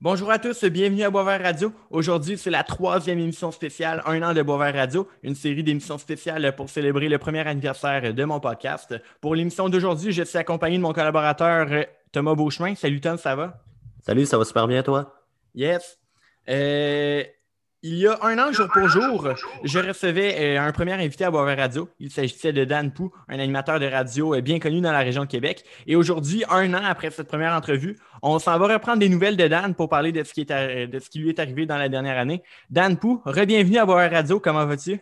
Bonjour 0.00 0.30
à 0.30 0.38
tous, 0.38 0.64
bienvenue 0.66 1.02
à 1.02 1.10
Boisvert 1.10 1.42
Radio. 1.42 1.72
Aujourd'hui, 1.90 2.38
c'est 2.38 2.50
la 2.50 2.62
troisième 2.62 3.18
émission 3.18 3.50
spéciale, 3.50 4.00
un 4.06 4.22
an 4.22 4.32
de 4.32 4.42
Boisvert 4.42 4.72
Radio, 4.72 5.08
une 5.24 5.34
série 5.34 5.64
d'émissions 5.64 5.98
spéciales 5.98 6.54
pour 6.54 6.70
célébrer 6.70 7.08
le 7.08 7.18
premier 7.18 7.44
anniversaire 7.44 8.14
de 8.14 8.24
mon 8.24 8.38
podcast. 8.38 8.94
Pour 9.20 9.34
l'émission 9.34 9.68
d'aujourd'hui, 9.68 10.12
je 10.12 10.22
suis 10.22 10.38
accompagné 10.38 10.76
de 10.76 10.82
mon 10.82 10.92
collaborateur 10.92 11.66
euh, 11.72 11.82
Thomas 12.12 12.36
Beauchemin. 12.36 12.76
Salut 12.76 13.00
Tom, 13.00 13.18
ça 13.18 13.34
va? 13.34 13.60
Salut, 14.06 14.24
ça 14.24 14.38
va 14.38 14.44
super 14.44 14.68
bien 14.68 14.84
toi? 14.84 15.16
Yes. 15.56 15.98
Euh, 16.48 17.24
il 17.82 17.94
y 17.94 18.06
a 18.06 18.18
un 18.22 18.38
an, 18.38 18.52
jour 18.52 18.68
pour 18.72 18.88
jour, 18.88 19.28
je 19.62 19.78
recevais 19.78 20.56
euh, 20.56 20.60
un 20.60 20.72
premier 20.72 20.94
invité 20.94 21.24
à 21.24 21.30
Boisvert 21.30 21.58
Radio. 21.58 21.88
Il 22.00 22.10
s'agissait 22.10 22.52
de 22.52 22.64
Dan 22.64 22.92
Pou, 22.92 23.12
un 23.28 23.38
animateur 23.38 23.78
de 23.78 23.86
radio 23.86 24.34
euh, 24.34 24.40
bien 24.40 24.58
connu 24.58 24.80
dans 24.80 24.90
la 24.90 24.98
région 24.98 25.22
de 25.22 25.28
Québec. 25.28 25.64
Et 25.86 25.94
aujourd'hui, 25.94 26.44
un 26.50 26.74
an 26.74 26.82
après 26.84 27.10
cette 27.10 27.28
première 27.28 27.52
entrevue, 27.52 27.96
on 28.22 28.38
s'en 28.38 28.58
va 28.58 28.74
reprendre 28.74 28.98
des 28.98 29.08
nouvelles 29.08 29.36
de 29.36 29.46
Dan 29.46 29.74
pour 29.74 29.88
parler 29.88 30.10
de 30.10 30.24
ce 30.24 30.32
qui, 30.32 30.44
qui 30.44 31.18
lui 31.20 31.28
est 31.28 31.38
arrivé 31.38 31.66
dans 31.66 31.76
la 31.76 31.88
dernière 31.88 32.18
année. 32.18 32.42
Dan 32.68 32.98
Pou, 32.98 33.22
re-bienvenue 33.24 33.78
à 33.78 33.86
Boisvert 33.86 34.10
Radio. 34.10 34.40
Comment 34.40 34.66
vas-tu? 34.66 35.00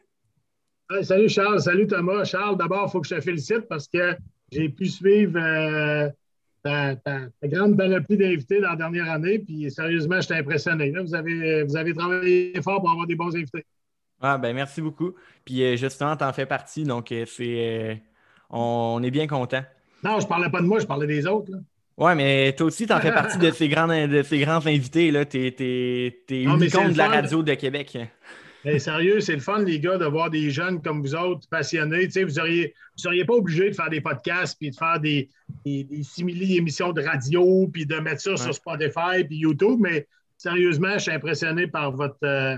salut 1.02 1.28
Charles, 1.28 1.60
salut 1.60 1.86
Thomas. 1.86 2.24
Charles, 2.24 2.56
d'abord, 2.56 2.84
il 2.88 2.90
faut 2.90 3.00
que 3.00 3.08
je 3.08 3.14
te 3.14 3.20
félicite 3.20 3.62
parce 3.68 3.88
que 3.88 4.16
j'ai 4.52 4.68
pu 4.68 4.86
suivre 4.86 5.38
euh, 5.38 6.08
ta, 6.66 7.20
grande 7.44 7.76
panoplie 7.76 8.16
d'invités 8.16 8.60
dans 8.60 8.70
la 8.70 8.76
dernière 8.76 9.10
année. 9.10 9.38
Puis 9.38 9.70
sérieusement, 9.70 10.20
j'étais 10.20 10.34
impressionné. 10.34 10.90
vous, 10.90 11.14
avez, 11.14 11.64
vous 11.64 11.76
avez 11.76 11.94
travaillé 11.94 12.60
fort 12.62 12.80
pour 12.80 12.90
avoir 12.90 13.06
des 13.06 13.14
bons 13.14 13.34
invités. 13.34 13.64
Ah, 14.20 14.38
ben 14.38 14.54
merci 14.54 14.80
beaucoup. 14.80 15.14
Puis 15.44 15.62
euh, 15.62 15.76
justement, 15.76 16.16
tu 16.16 16.24
en 16.24 16.32
fais 16.32 16.46
partie. 16.46 16.84
Donc, 16.84 17.12
euh, 17.12 17.24
c'est, 17.26 17.44
euh, 17.44 17.94
on, 18.50 19.02
est 19.02 19.10
bien 19.10 19.26
content. 19.26 19.62
Non, 20.02 20.20
je 20.20 20.26
parlais 20.26 20.50
pas 20.50 20.60
de 20.60 20.66
moi, 20.66 20.78
je 20.78 20.86
parlais 20.86 21.06
des 21.06 21.26
autres. 21.26 21.52
Oui, 21.98 22.14
mais 22.14 22.54
toi 22.54 22.66
aussi, 22.66 22.86
tu 22.86 22.92
en 22.92 23.00
fais 23.00 23.12
partie 23.14 23.38
de 23.38 23.50
ces 23.50 23.68
grands, 23.68 23.86
de 23.86 24.22
ces 24.22 24.38
grands 24.38 24.64
invités. 24.66 25.12
Tu 25.28 25.46
es, 25.46 26.26
es, 26.28 26.42
une 26.42 26.58
de 26.58 26.98
la 26.98 27.08
radio 27.08 27.42
de 27.42 27.54
Québec 27.54 27.98
sérieux, 28.78 29.20
c'est 29.20 29.34
le 29.34 29.40
fun, 29.40 29.60
les 29.60 29.78
gars, 29.78 29.96
de 29.96 30.06
voir 30.06 30.28
des 30.28 30.50
jeunes 30.50 30.82
comme 30.82 31.00
vous 31.00 31.14
autres, 31.14 31.48
passionnés. 31.48 32.08
vous 32.08 32.20
ne 32.20 32.66
seriez 32.96 33.24
pas 33.24 33.34
obligé 33.34 33.70
de 33.70 33.74
faire 33.74 33.90
des 33.90 34.00
podcasts 34.00 34.58
puis 34.58 34.70
de 34.70 34.76
faire 34.76 34.98
des, 34.98 35.30
des, 35.64 36.02
émissions 36.18 36.92
de 36.92 37.02
radio 37.02 37.68
puis 37.72 37.86
de 37.86 37.96
mettre 37.96 38.20
ça 38.20 38.36
sur 38.36 38.52
Spotify 38.52 39.22
puis 39.24 39.38
YouTube, 39.38 39.78
mais 39.80 40.08
sérieusement, 40.36 40.94
je 40.94 40.98
suis 40.98 41.12
impressionné 41.12 41.68
par 41.68 41.92
votre, 41.92 42.18
euh, 42.24 42.56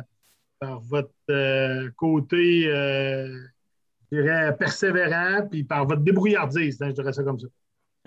par 0.58 0.80
votre 0.80 1.12
euh, 1.30 1.90
côté, 1.96 2.66
euh, 2.68 3.28
je 4.10 4.16
dirais, 4.16 4.56
persévérant 4.56 5.46
puis 5.50 5.64
par 5.64 5.86
votre 5.86 6.00
débrouillardise. 6.00 6.80
Hein, 6.80 6.88
je 6.88 6.94
dirais 6.94 7.12
ça 7.12 7.22
comme 7.22 7.38
ça. 7.38 7.48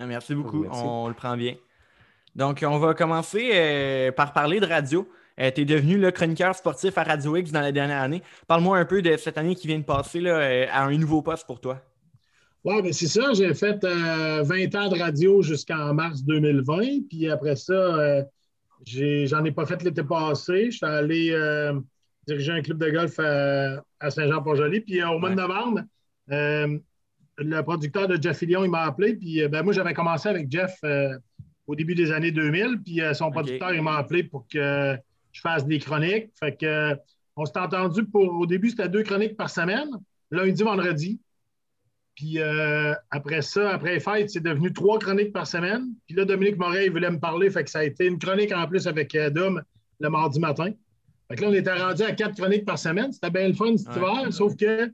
Ah, 0.00 0.06
merci 0.06 0.34
beaucoup. 0.34 0.66
On 0.72 1.06
le 1.06 1.14
prend 1.14 1.36
bien. 1.36 1.54
Donc, 2.34 2.64
on 2.66 2.78
va 2.78 2.94
commencer 2.94 4.10
par 4.16 4.32
parler 4.32 4.58
de 4.58 4.66
radio. 4.66 5.06
Euh, 5.40 5.50
tu 5.54 5.62
es 5.62 5.64
devenu 5.64 5.98
le 5.98 6.10
chroniqueur 6.10 6.54
sportif 6.54 6.96
à 6.98 7.04
Radio 7.04 7.36
X 7.36 7.52
dans 7.52 7.60
la 7.60 7.72
dernière 7.72 8.02
année. 8.02 8.22
Parle-moi 8.46 8.78
un 8.78 8.84
peu 8.84 9.02
de 9.02 9.16
cette 9.16 9.38
année 9.38 9.54
qui 9.54 9.66
vient 9.66 9.78
de 9.78 9.84
passer 9.84 10.20
là, 10.20 10.38
euh, 10.38 10.66
à 10.70 10.84
un 10.84 10.96
nouveau 10.96 11.22
poste 11.22 11.46
pour 11.46 11.60
toi. 11.60 11.80
Oui, 12.64 12.80
ben 12.82 12.92
c'est 12.92 13.08
ça. 13.08 13.32
J'ai 13.32 13.54
fait 13.54 13.82
20 13.82 13.84
euh, 13.84 14.78
ans 14.78 14.88
de 14.88 14.98
radio 14.98 15.42
jusqu'en 15.42 15.94
mars 15.94 16.22
2020. 16.22 17.08
Puis 17.08 17.28
après 17.28 17.56
ça, 17.56 18.24
j'en 18.86 19.44
ai, 19.44 19.52
pas 19.52 19.66
fait 19.66 19.82
l'été 19.82 20.04
passé. 20.04 20.70
Je 20.70 20.76
suis 20.76 20.86
allé 20.86 21.34
diriger 22.26 22.52
un 22.52 22.62
club 22.62 22.78
de 22.78 22.90
golf 22.90 23.18
à, 23.18 24.10
Saint-Jean-Port-Joli. 24.10 24.80
Puis 24.80 25.02
au 25.02 25.18
mois 25.18 25.30
de 25.30 25.34
novembre, 25.34 25.80
le 26.28 27.60
producteur 27.62 28.06
de 28.06 28.22
Jeff 28.22 28.38
Fillion, 28.38 28.64
il 28.64 28.70
m'a 28.70 28.82
appelé. 28.82 29.16
Puis 29.16 29.48
ben, 29.48 29.64
moi, 29.64 29.72
j'avais 29.72 29.94
commencé 29.94 30.28
avec 30.28 30.48
Jeff 30.48 30.78
au 31.66 31.74
début 31.74 31.96
des 31.96 32.12
années 32.12 32.30
2000. 32.30 32.82
Puis 32.84 33.00
son 33.14 33.32
producteur, 33.32 33.74
il 33.74 33.82
m'a 33.82 33.96
appelé 33.96 34.22
pour 34.22 34.46
que 34.46 34.96
je 35.32 35.40
fasse 35.40 35.66
des 35.66 35.78
chroniques. 35.78 36.30
Fait 36.38 36.56
que, 36.56 36.94
on 37.36 37.44
s'est 37.44 37.58
entendu 37.58 38.04
pour. 38.04 38.32
Au 38.32 38.46
début, 38.46 38.70
c'était 38.70 38.88
deux 38.88 39.02
chroniques 39.02 39.36
par 39.36 39.50
semaine, 39.50 39.88
lundi, 40.30 40.62
vendredi. 40.62 41.20
Puis 42.14 42.38
euh, 42.38 42.92
après 43.10 43.40
ça, 43.40 43.70
après 43.70 43.94
les 43.94 44.00
fêtes, 44.00 44.30
c'est 44.30 44.42
devenu 44.42 44.72
trois 44.72 44.98
chroniques 44.98 45.32
par 45.32 45.46
semaine. 45.46 45.94
Puis 46.06 46.14
là, 46.14 46.24
Dominique 46.24 46.58
Moret, 46.58 46.88
voulait 46.88 47.10
me 47.10 47.18
parler. 47.18 47.50
Fait 47.50 47.64
que 47.64 47.70
ça 47.70 47.80
a 47.80 47.84
été 47.84 48.06
une 48.06 48.18
chronique 48.18 48.52
en 48.52 48.66
plus 48.66 48.86
avec 48.86 49.14
euh, 49.14 49.30
Dom 49.30 49.62
le 49.98 50.10
mardi 50.10 50.38
matin. 50.38 50.72
Fait 51.28 51.36
que 51.36 51.42
là, 51.42 51.48
on 51.48 51.54
était 51.54 51.72
rendu 51.72 52.02
à 52.02 52.12
quatre 52.12 52.36
chroniques 52.36 52.66
par 52.66 52.78
semaine. 52.78 53.12
C'était 53.12 53.30
bien 53.30 53.48
le 53.48 53.54
fun 53.54 53.76
cet 53.78 53.96
hiver, 53.96 54.30
sauf 54.30 54.54
que 54.56 54.92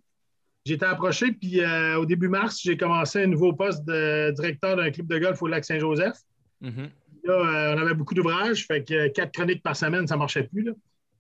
j'étais 0.65 0.87
approché. 0.87 1.33
Puis 1.33 1.61
euh, 1.61 1.99
au 1.99 2.07
début 2.07 2.29
mars, 2.29 2.61
j'ai 2.63 2.77
commencé 2.77 3.23
un 3.25 3.27
nouveau 3.27 3.53
poste 3.53 3.85
de 3.85 4.31
directeur 4.31 4.77
d'un 4.77 4.91
club 4.91 5.09
de 5.09 5.19
golf 5.19 5.43
au 5.43 5.49
lac 5.49 5.65
Saint-Joseph. 5.65 6.19
Mm-hmm. 6.63 6.91
Euh, 7.29 7.75
on 7.75 7.79
avait 7.81 7.95
beaucoup 7.95 8.15
d'ouvrages, 8.15 8.67
fait 8.67 8.85
que 8.85 8.95
euh, 8.95 9.09
quatre 9.11 9.33
chroniques 9.33 9.63
par 9.63 9.77
semaine, 9.77 10.07
ça 10.07 10.15
ne 10.15 10.21
marchait 10.21 10.45
plus. 10.45 10.63
Là. 10.63 10.73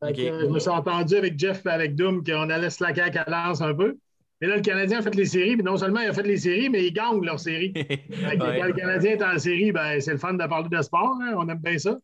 Euh, 0.04 0.12
je 0.14 0.46
me 0.46 0.58
suis 0.58 0.70
entendu 0.70 1.16
avec 1.16 1.38
Jeff 1.38 1.64
et 1.66 1.70
avec 1.70 1.96
Doom 1.96 2.22
qu'on 2.24 2.50
allait 2.50 2.70
se 2.70 2.82
laquer 2.82 3.02
à 3.18 3.30
lance 3.30 3.60
un 3.60 3.74
peu. 3.74 3.96
Mais 4.40 4.46
là, 4.46 4.56
le 4.56 4.62
Canadien 4.62 5.00
a 5.00 5.02
fait 5.02 5.14
les 5.16 5.24
séries, 5.24 5.56
puis 5.56 5.64
non 5.64 5.76
seulement 5.76 6.00
il 6.00 6.08
a 6.08 6.12
fait 6.12 6.22
les 6.22 6.36
séries, 6.36 6.70
mais 6.70 6.86
il 6.86 6.92
gagne 6.92 7.20
leurs 7.24 7.40
séries. 7.40 7.72
Quand 7.74 8.64
le 8.64 8.72
Canadien 8.72 9.12
est 9.12 9.22
en 9.22 9.36
série, 9.38 9.72
ben, 9.72 10.00
c'est 10.00 10.12
le 10.12 10.18
fun 10.18 10.34
de 10.34 10.46
parler 10.46 10.68
de 10.70 10.82
sport, 10.82 11.18
hein, 11.20 11.34
on 11.36 11.48
aime 11.48 11.58
bien 11.58 11.76
ça. 11.78 11.98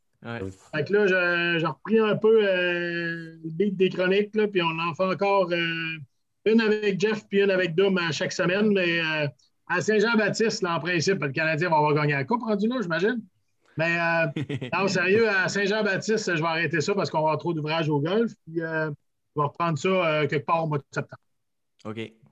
Fait 0.75 0.85
que 0.85 0.93
là, 0.93 1.07
j'ai 1.59 1.67
repris 1.67 1.99
un 2.01 2.17
peu 2.17 2.41
le 2.43 3.39
beat 3.45 3.77
des 3.77 3.91
chroniques, 3.91 4.35
là, 4.35 4.49
puis 4.49 4.63
on 4.63 4.79
en 4.81 4.95
fait 4.95 5.05
encore 5.05 5.53
une 6.45 6.61
avec 6.61 6.99
Jeff 6.99 7.25
puis 7.29 7.43
une 7.43 7.51
avec 7.51 7.75
Doom 7.77 7.97
à 7.99 8.11
chaque 8.11 8.33
semaine. 8.33 8.73
Mais 8.73 9.01
à 9.69 9.81
Saint-Jean-Baptiste, 9.81 10.65
en 10.65 10.81
principe, 10.81 11.23
le 11.23 11.31
Canadien 11.31 11.69
va 11.69 11.77
avoir 11.77 11.95
gagné 11.95 12.15
la 12.15 12.25
Coupe 12.25 12.43
rendu 12.43 12.67
là, 12.67 12.77
j'imagine. 12.83 13.21
Mais 13.77 13.99
euh, 13.99 14.27
non, 14.73 14.89
sérieux, 14.89 15.29
à 15.29 15.49
Saint-Jean-Baptiste, 15.49 16.37
je 16.37 16.41
vais 16.41 16.49
arrêter 16.49 16.81
ça 16.81 16.95
parce 16.95 17.11
qu'on 17.11 17.19
va 17.19 17.25
avoir 17.25 17.39
trop 17.39 17.53
d'ouvrages 17.53 17.89
au 17.89 18.01
golf. 18.01 18.33
Puis 18.47 18.61
euh, 18.61 18.91
je 19.35 19.41
vais 19.41 19.47
reprendre 19.47 19.79
ça 19.79 19.89
euh, 19.89 20.27
quelque 20.27 20.47
part 20.47 20.65
au 20.65 20.69
mois 20.69 20.79
de 20.79 20.85
septembre. 20.93 21.23
OK. 21.85 22.24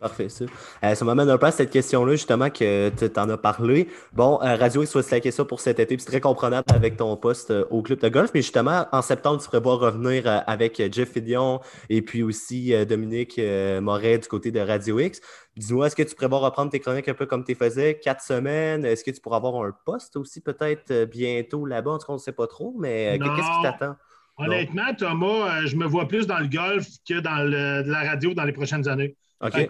Parfait, 0.00 0.28
ça. 0.28 0.46
ça 0.94 1.04
m'amène 1.04 1.28
un 1.28 1.36
peu 1.36 1.46
à 1.46 1.50
cette 1.50 1.70
question-là, 1.70 2.12
justement, 2.12 2.48
que 2.48 2.88
tu 2.88 3.20
en 3.20 3.28
as 3.28 3.36
parlé. 3.36 3.88
Bon, 4.12 4.36
Radio 4.36 4.82
X, 4.82 5.10
la 5.10 5.20
question 5.20 5.44
pour 5.44 5.60
cet 5.60 5.78
été, 5.78 5.96
c'est 5.98 6.06
très 6.06 6.20
comprenable 6.20 6.64
avec 6.74 6.96
ton 6.96 7.16
poste 7.16 7.52
au 7.70 7.82
club 7.82 8.00
de 8.00 8.08
golf, 8.08 8.30
mais 8.32 8.40
justement, 8.40 8.86
en 8.92 9.02
septembre, 9.02 9.42
tu 9.42 9.48
prévois 9.48 9.76
revenir 9.76 10.42
avec 10.46 10.82
Jeff 10.90 11.12
Fidion 11.12 11.60
et 11.90 12.00
puis 12.00 12.22
aussi 12.22 12.72
Dominique 12.86 13.38
Moret 13.82 14.18
du 14.18 14.28
côté 14.28 14.50
de 14.50 14.60
Radio 14.60 14.98
X. 14.98 15.20
Dis-moi, 15.56 15.88
est-ce 15.88 15.96
que 15.96 16.02
tu 16.02 16.14
prévois 16.14 16.38
reprendre 16.38 16.70
tes 16.70 16.80
chroniques 16.80 17.08
un 17.08 17.14
peu 17.14 17.26
comme 17.26 17.44
tu 17.44 17.54
faisais, 17.54 17.98
quatre 17.98 18.22
semaines? 18.22 18.84
Est-ce 18.84 19.04
que 19.04 19.10
tu 19.10 19.20
pourras 19.20 19.36
avoir 19.36 19.62
un 19.64 19.72
poste 19.84 20.16
aussi 20.16 20.40
peut-être 20.40 20.90
euh, 20.90 21.06
bientôt 21.06 21.66
là-bas? 21.66 21.90
En 21.90 21.98
tout 21.98 22.06
cas, 22.06 22.12
on 22.12 22.16
ne 22.16 22.20
sait 22.20 22.32
pas 22.32 22.46
trop, 22.46 22.74
mais 22.78 23.18
euh, 23.18 23.18
qu'est-ce 23.18 23.58
qui 23.58 23.62
t'attend? 23.62 23.96
Honnêtement, 24.38 24.94
Thomas, 24.96 25.26
euh, 25.60 25.66
je 25.66 25.76
me 25.76 25.84
vois 25.84 26.08
plus 26.08 26.26
dans 26.26 26.38
le 26.38 26.46
golf 26.46 26.86
que 27.06 27.20
dans 27.20 27.42
la 27.42 28.10
radio 28.10 28.32
dans 28.32 28.44
les 28.44 28.52
prochaines 28.52 28.88
années. 28.88 29.16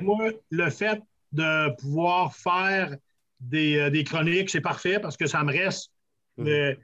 Moi, 0.01 0.31
le 0.51 0.71
fait 0.71 1.01
de 1.33 1.75
pouvoir 1.77 2.35
faire 2.35 2.97
des, 3.41 4.05
chroniques, 4.05 4.51
c'est 4.51 4.61
parfait 4.61 4.99
parce 4.99 5.17
que 5.17 5.27
ça 5.27 5.43
me 5.45 5.53
reste 5.53 5.93
mhm. 6.37 6.77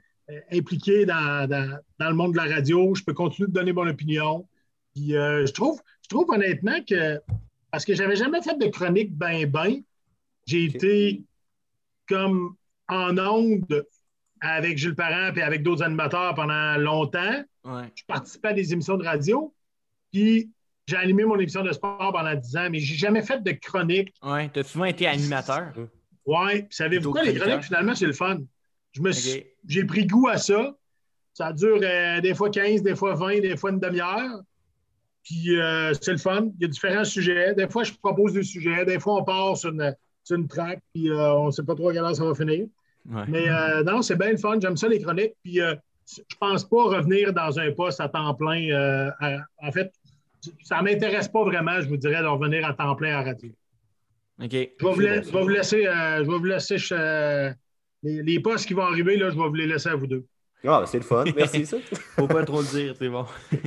impliqué 0.51 1.05
dans, 1.05 1.47
le 1.99 2.13
monde 2.13 2.33
de 2.33 2.37
la 2.37 2.55
radio. 2.55 2.95
Je 2.95 3.03
peux 3.03 3.13
continuer 3.13 3.47
de 3.47 3.53
donner 3.53 3.73
mon 3.73 3.87
opinion. 3.87 4.47
Puis, 4.93 5.09
je, 5.11 5.51
trouve, 5.51 5.81
je 6.03 6.09
trouve 6.09 6.29
honnêtement 6.29 6.79
que 6.87 7.19
parce 7.71 7.85
que 7.85 7.93
j'avais 7.93 8.15
jamais 8.15 8.41
fait 8.41 8.57
de 8.57 8.67
chronique 8.67 9.15
ben 9.15 9.45
ben. 9.45 9.81
J'ai 10.45 10.63
été 10.63 11.23
comme 12.07 12.55
en 12.87 13.17
onde 13.17 13.85
avec 14.39 14.77
Jules 14.77 14.95
Parent 14.95 15.35
et 15.35 15.41
avec 15.41 15.63
d'autres 15.63 15.83
animateurs 15.83 16.33
pendant 16.35 16.77
longtemps. 16.77 17.43
Je 17.65 18.03
participais 18.07 18.49
à 18.49 18.53
des 18.53 18.71
émissions 18.71 18.97
de 18.97 19.03
radio. 19.03 19.53
Puis 20.13 20.49
j'ai 20.87 20.95
animé 20.95 21.25
mon 21.25 21.37
émission 21.37 21.63
de 21.63 21.71
sport 21.73 22.11
pendant 22.13 22.33
10 22.33 22.57
ans, 22.57 22.69
mais 22.71 22.79
j'ai 22.79 22.95
jamais 22.95 23.21
fait 23.21 23.43
de 23.43 23.51
chronique. 23.51 24.13
Oui, 24.23 24.49
tu 24.49 24.59
as 24.59 24.63
souvent 24.63 24.85
été 24.85 25.05
animateur. 25.05 25.73
Oui, 26.25 26.65
savez-vous 26.69 27.11
quoi, 27.11 27.23
les 27.23 27.35
chroniques, 27.35 27.63
finalement, 27.63 27.93
c'est 27.93 28.05
le 28.05 28.13
fun. 28.13 28.39
J'ai 28.93 29.83
pris 29.83 30.07
goût 30.07 30.27
à 30.29 30.37
ça. 30.37 30.75
Ça 31.33 31.53
dure 31.53 31.79
euh, 31.83 32.19
des 32.19 32.33
fois 32.33 32.49
15, 32.49 32.81
des 32.81 32.95
fois 32.95 33.13
20, 33.13 33.41
des 33.41 33.57
fois 33.57 33.69
une 33.69 33.79
demi-heure. 33.79 34.41
Puis 35.23 35.59
euh, 35.59 35.93
c'est 35.93 36.13
le 36.13 36.17
fun. 36.17 36.47
Il 36.57 36.61
y 36.61 36.65
a 36.65 36.67
différents 36.67 37.03
sujets. 37.03 37.53
Des 37.53 37.67
fois, 37.67 37.83
je 37.83 37.93
propose 37.93 38.33
des 38.33 38.43
sujets. 38.43 38.85
Des 38.85 38.99
fois, 38.99 39.17
on 39.17 39.23
part 39.23 39.55
sur 39.55 39.69
une, 39.69 39.93
sur 40.23 40.37
une 40.37 40.47
track, 40.47 40.79
puis 40.93 41.11
euh, 41.11 41.33
on 41.33 41.47
ne 41.47 41.51
sait 41.51 41.63
pas 41.63 41.75
trop 41.75 41.89
à 41.89 41.93
quelle 41.93 42.03
heure 42.03 42.15
ça 42.15 42.25
va 42.25 42.33
finir. 42.33 42.65
Mais 43.27 43.47
non, 43.83 44.01
c'est 44.01 44.15
bien 44.15 44.31
le 44.31 44.37
fun. 44.37 44.57
J'aime 44.59 44.77
ça, 44.77 44.87
les 44.87 45.01
chroniques. 45.01 45.33
Puis 45.43 45.55
je 45.57 45.61
ne 45.61 46.37
pense 46.39 46.63
pas 46.63 46.83
revenir 46.83 47.33
dans 47.33 47.59
un 47.59 47.71
poste 47.71 48.01
à 48.01 48.09
temps 48.09 48.33
plein. 48.33 49.11
en 49.61 49.71
fait, 49.71 49.91
ça 50.63 50.77
ne 50.77 50.83
m'intéresse 50.83 51.27
pas 51.27 51.43
vraiment, 51.43 51.81
je 51.81 51.87
vous 51.87 51.97
dirais, 51.97 52.21
de 52.21 52.27
revenir 52.27 52.65
à 52.65 52.73
temps 52.73 52.95
plein 52.95 53.17
à 53.17 53.23
radio. 53.23 53.49
OK. 54.41 54.51
Je 54.51 54.57
vais 54.57 54.75
vous, 54.81 54.99
laisser, 55.47 55.83
je 55.83 56.19
vais 56.19 56.23
vous 56.23 56.43
laisser 56.43 56.77
les, 58.03 58.23
les, 58.23 58.39
postes 58.39 58.67
qui 58.67 58.73
vont 58.73 58.83
arriver, 58.83 59.17
là, 59.17 59.29
je 59.29 59.35
vais 59.35 59.47
vous 59.47 59.53
les 59.53 59.67
laisser 59.67 59.89
à 59.89 59.95
vous 59.95 60.07
deux. 60.07 60.25
Ah, 60.65 60.83
c'est 60.85 60.97
le 60.97 61.03
fun. 61.03 61.25
Merci, 61.35 61.65
ça. 61.65 61.77
Faut 62.15 62.27
pas 62.27 62.43
trop 62.43 62.61
le 62.61 62.67
dire, 62.67 62.95
c'est 62.97 63.09
bon. 63.09 63.25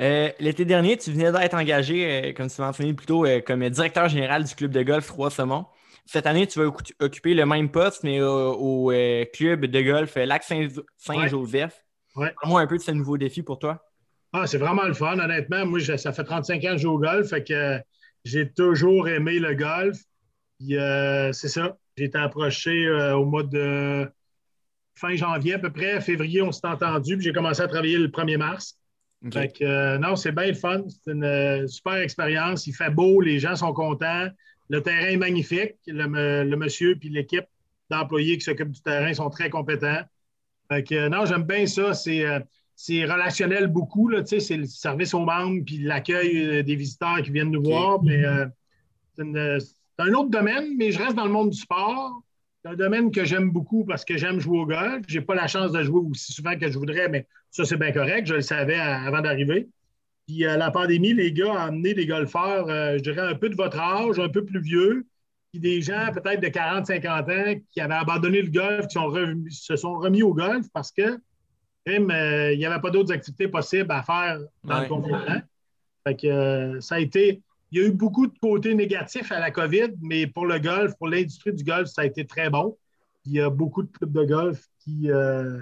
Euh, 0.00 0.30
l'été 0.38 0.64
dernier, 0.64 0.96
tu 0.96 1.10
venais 1.10 1.32
d'être 1.32 1.54
engagé, 1.54 2.28
euh, 2.28 2.32
comme 2.32 2.48
tu 2.48 2.60
mentionné 2.60 2.94
plus 2.94 3.06
tôt, 3.06 3.26
euh, 3.26 3.40
comme 3.40 3.68
directeur 3.68 4.08
général 4.08 4.44
du 4.44 4.54
club 4.54 4.70
de 4.70 4.82
golf 4.84 5.04
Trois 5.08 5.28
Saumons. 5.28 5.66
cette 6.06 6.26
année, 6.26 6.46
tu 6.46 6.60
vas 6.60 6.70
occuper 7.00 7.34
le 7.34 7.44
même 7.44 7.68
poste, 7.68 8.04
mais 8.04 8.22
au, 8.22 8.92
club 9.34 9.66
de 9.66 9.82
golf 9.82 10.14
Lac 10.14 10.44
Saint-Joseph. 10.44 11.84
Ouais. 12.14 12.32
Parle-moi 12.40 12.60
un 12.60 12.68
peu 12.68 12.76
de 12.76 12.82
ce 12.82 12.92
nouveau 12.92 13.18
défi 13.18 13.42
pour 13.42 13.58
toi. 13.58 13.87
Ah, 14.40 14.46
c'est 14.46 14.58
vraiment 14.58 14.84
le 14.84 14.94
fun, 14.94 15.18
honnêtement. 15.18 15.66
Moi, 15.66 15.80
ça 15.80 16.12
fait 16.12 16.22
35 16.22 16.64
ans 16.64 16.68
que 16.72 16.76
je 16.76 16.82
joue 16.82 16.92
au 16.92 16.98
golf, 16.98 17.28
fait 17.28 17.42
que 17.42 17.80
j'ai 18.24 18.48
toujours 18.48 19.08
aimé 19.08 19.40
le 19.40 19.54
golf. 19.54 19.98
c'est 20.60 21.48
ça. 21.48 21.76
J'ai 21.96 22.04
été 22.04 22.18
approché 22.18 22.88
au 22.88 23.24
mois 23.24 23.42
de 23.42 24.08
fin 24.94 25.16
janvier 25.16 25.54
à 25.54 25.58
peu 25.58 25.72
près. 25.72 26.00
Février, 26.00 26.40
on 26.40 26.52
s'est 26.52 26.68
entendu, 26.68 27.16
puis 27.16 27.24
j'ai 27.24 27.32
commencé 27.32 27.62
à 27.62 27.66
travailler 27.66 27.98
le 27.98 28.06
1er 28.06 28.36
mars. 28.36 28.78
Euh, 29.34 29.98
non, 29.98 30.14
c'est 30.14 30.30
bien 30.30 30.46
le 30.46 30.54
fun. 30.54 30.84
C'est 30.88 31.10
une 31.10 31.24
euh, 31.24 31.66
super 31.66 31.94
expérience. 31.94 32.68
Il 32.68 32.74
fait 32.74 32.90
beau, 32.90 33.20
les 33.20 33.40
gens 33.40 33.56
sont 33.56 33.72
contents. 33.72 34.28
Le 34.68 34.82
terrain 34.82 35.08
est 35.08 35.16
magnifique. 35.16 35.74
Le, 35.88 36.54
monsieur 36.54 36.94
puis 36.94 37.08
l'équipe 37.08 37.46
d'employés 37.90 38.38
qui 38.38 38.44
s'occupent 38.44 38.70
du 38.70 38.82
terrain 38.82 39.12
sont 39.14 39.30
très 39.30 39.50
compétents. 39.50 40.02
non, 40.70 41.24
j'aime 41.26 41.42
bien 41.42 41.66
ça. 41.66 41.92
C'est, 41.94 42.24
euh, 42.90 43.12
relationnel 43.12 43.66
beaucoup. 43.66 44.10
c'est 44.24 44.56
le 44.56 44.66
service 44.66 45.14
aux 45.14 45.24
membres 45.24 45.62
puis 45.64 45.78
l'accueil 45.78 46.64
des 46.64 46.76
visiteurs 46.76 47.22
qui 47.22 47.30
viennent 47.30 47.50
nous 47.50 47.62
voir. 47.62 48.02
Mais 48.02 48.22
c'est, 49.16 49.24
un 50.00 50.12
autre 50.14 50.30
domaine, 50.30 50.76
mais 50.76 50.92
je 50.92 50.98
reste 50.98 51.16
dans 51.16 51.24
le 51.24 51.32
monde 51.32 51.50
du 51.50 51.58
sport. 51.58 52.22
C'est 52.62 52.70
un 52.70 52.76
domaine 52.76 53.10
que 53.10 53.24
j'aime 53.24 53.50
beaucoup 53.50 53.84
parce 53.84 54.04
que 54.04 54.16
j'aime 54.16 54.40
jouer 54.40 54.58
au 54.58 54.66
golf. 54.66 55.04
Je 55.08 55.18
n'ai 55.18 55.24
pas 55.24 55.34
la 55.34 55.48
chance 55.48 55.72
de 55.72 55.82
jouer 55.82 56.00
aussi 56.08 56.32
souvent 56.32 56.56
que 56.56 56.70
je 56.70 56.78
voudrais, 56.78 57.08
mais 57.08 57.26
ça, 57.50 57.64
c'est 57.64 57.76
bien 57.76 57.92
correct. 57.92 58.26
Je 58.26 58.34
le 58.34 58.40
savais 58.40 58.78
avant 58.78 59.20
d'arriver. 59.20 59.68
Puis 60.28 60.44
euh, 60.44 60.56
la 60.56 60.70
pandémie, 60.70 61.14
les 61.14 61.32
gars, 61.32 61.48
ont 61.48 61.56
amené 61.56 61.94
des 61.94 62.06
golfeurs, 62.06 62.68
euh, 62.68 62.98
je 62.98 63.02
dirais, 63.02 63.22
un 63.22 63.34
peu 63.34 63.48
de 63.48 63.56
votre 63.56 63.78
âge, 63.78 64.18
un 64.18 64.28
peu 64.28 64.44
plus 64.44 64.60
vieux, 64.60 65.06
puis 65.50 65.60
des 65.60 65.80
gens 65.80 66.12
peut-être 66.12 66.40
de 66.40 66.48
40-50 66.48 67.56
ans 67.56 67.60
qui 67.72 67.80
avaient 67.80 67.94
abandonné 67.94 68.42
le 68.42 68.50
golf, 68.50 68.86
qui 68.88 68.98
se 69.50 69.76
sont 69.76 69.94
remis 69.94 70.22
au 70.22 70.34
golf 70.34 70.66
parce 70.72 70.92
que 70.92 71.18
même, 71.88 72.10
euh, 72.10 72.52
il 72.52 72.58
n'y 72.58 72.66
avait 72.66 72.80
pas 72.80 72.90
d'autres 72.90 73.12
activités 73.12 73.48
possibles 73.48 73.90
à 73.90 74.02
faire 74.02 74.38
dans 74.64 74.80
le 74.80 74.88
confinement. 74.88 75.40
Fait 76.06 76.16
que 76.16 76.80
ça 76.80 76.96
a 76.96 77.00
été 77.00 77.42
il 77.70 77.78
y 77.78 77.84
a 77.84 77.86
eu 77.86 77.92
beaucoup 77.92 78.26
de 78.26 78.38
côtés 78.38 78.74
négatifs 78.74 79.30
à 79.30 79.40
la 79.40 79.50
COVID, 79.50 79.92
mais 80.00 80.26
pour 80.26 80.46
le 80.46 80.58
golf, 80.58 80.94
pour 80.96 81.08
l'industrie 81.08 81.52
du 81.52 81.64
golf, 81.64 81.88
ça 81.88 82.02
a 82.02 82.04
été 82.06 82.26
très 82.26 82.48
bon. 82.48 82.76
Il 83.26 83.32
y 83.32 83.40
a 83.40 83.50
beaucoup 83.50 83.82
de 83.82 83.90
clubs 83.90 84.12
de 84.12 84.24
golf 84.24 84.68
qui, 84.78 85.10
euh, 85.10 85.58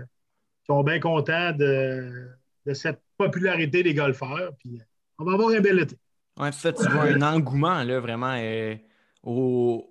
sont 0.67 0.83
bien 0.83 1.01
contents 1.01 1.53
de, 1.53 2.29
cette 2.75 3.01
popularité 3.17 3.83
des 3.83 3.95
golfeurs. 3.95 4.53
Puis, 4.59 4.81
on 5.19 5.25
va 5.25 5.33
avoir 5.33 5.51
un 5.51 5.61
bel 5.61 5.81
été. 5.81 5.97
Oui, 6.39 6.53
ça, 6.53 6.73
tu 6.73 6.89
vois 6.89 7.05
un 7.05 7.23
engouement 7.23 7.83
là, 7.83 7.99
vraiment 7.99 8.35
euh, 8.37 8.77
au, 9.23 9.89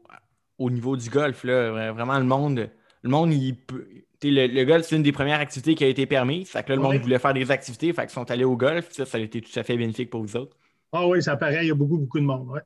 niveau 0.60 0.96
du 0.96 1.10
golf. 1.10 1.44
Là, 1.44 1.92
vraiment, 1.92 2.18
le 2.20 2.26
monde, 2.26 2.70
le 3.02 3.10
monde, 3.10 3.34
il 3.34 3.58
le, 4.32 4.64
golf, 4.64 4.86
c'est 4.86 4.96
une 4.96 5.04
des 5.04 5.12
premières 5.12 5.40
activités 5.40 5.76
qui 5.76 5.84
a 5.84 5.88
été 5.88 6.06
permise. 6.06 6.50
Fait 6.50 6.64
que 6.64 6.74
le 6.74 6.80
monde 6.80 6.98
voulait 6.98 7.20
faire 7.20 7.34
des 7.34 7.52
activités, 7.52 7.94
fait 7.94 8.04
qu'ils 8.04 8.12
sont 8.12 8.30
allés 8.32 8.44
au 8.44 8.56
golf. 8.56 8.88
Ça, 8.92 9.06
ça 9.06 9.18
a 9.18 9.22
été 9.22 9.42
tout 9.42 9.60
à 9.60 9.64
fait 9.64 9.78
bénéfique 9.78 10.10
pour 10.10 10.22
vous 10.22 10.36
autres. 10.36 10.56
Ah 10.92 11.06
oui, 11.08 11.22
ça 11.22 11.36
paraît, 11.36 11.66
il 11.66 11.68
y 11.68 11.72
a 11.72 11.76
beaucoup, 11.76 11.98
beaucoup 11.98 12.20
de 12.20 12.26
monde. 12.26 12.48
Ouais. 12.50 12.62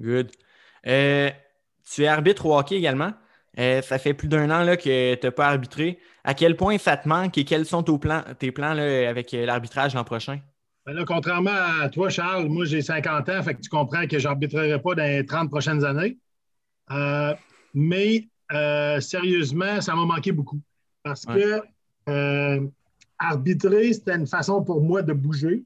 Good. 0.00 0.30
Euh, 0.86 1.30
tu 1.92 2.02
es 2.02 2.06
arbitre 2.06 2.46
au 2.46 2.58
hockey 2.58 2.76
également. 2.76 3.12
Euh, 3.58 3.82
ça 3.82 3.98
fait 3.98 4.14
plus 4.14 4.28
d'un 4.28 4.50
an 4.50 4.64
là, 4.64 4.76
que 4.76 5.14
tu 5.14 5.26
n'as 5.26 5.30
pas 5.30 5.48
arbitré. 5.48 5.98
À 6.24 6.34
quel 6.34 6.56
point 6.56 6.78
ça 6.78 6.96
te 6.96 7.08
manque 7.08 7.36
et 7.38 7.44
quels 7.44 7.66
sont 7.66 7.82
tes 7.82 7.98
plans, 7.98 8.22
tes 8.38 8.50
plans 8.50 8.74
là, 8.74 9.08
avec 9.08 9.32
euh, 9.34 9.46
l'arbitrage 9.46 9.94
l'an 9.94 10.04
prochain? 10.04 10.40
Ben 10.86 10.92
là, 10.92 11.04
contrairement 11.06 11.52
à 11.80 11.88
toi, 11.88 12.10
Charles, 12.10 12.46
moi 12.48 12.64
j'ai 12.64 12.82
50 12.82 13.28
ans, 13.28 13.42
fait 13.42 13.54
que 13.54 13.60
tu 13.60 13.70
comprends 13.70 14.06
que 14.06 14.18
je 14.18 14.28
n'arbitrerai 14.28 14.80
pas 14.80 14.94
dans 14.94 15.04
les 15.04 15.24
30 15.24 15.50
prochaines 15.50 15.84
années. 15.84 16.18
mais 17.74 18.28
sérieusement, 19.00 19.80
ça 19.80 19.94
m'a 19.94 20.04
manqué 20.04 20.32
beaucoup. 20.32 20.60
Parce 21.02 21.26
que 21.26 21.62
arbitrer, 23.18 23.92
c'était 23.92 24.16
une 24.16 24.26
façon 24.26 24.62
pour 24.62 24.82
moi 24.82 25.02
de 25.02 25.12
bouger. 25.12 25.64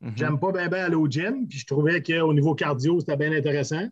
Mhm. 0.00 0.12
J'aime 0.16 0.38
pas 0.38 0.52
bien 0.52 0.84
aller 0.84 0.94
au 0.94 1.08
gym, 1.08 1.46
puis 1.48 1.58
je 1.58 1.66
trouvais 1.66 2.02
qu'au 2.02 2.32
niveau 2.32 2.54
cardio, 2.54 3.00
c'était 3.00 3.16
bien 3.16 3.32
intéressant. 3.32 3.88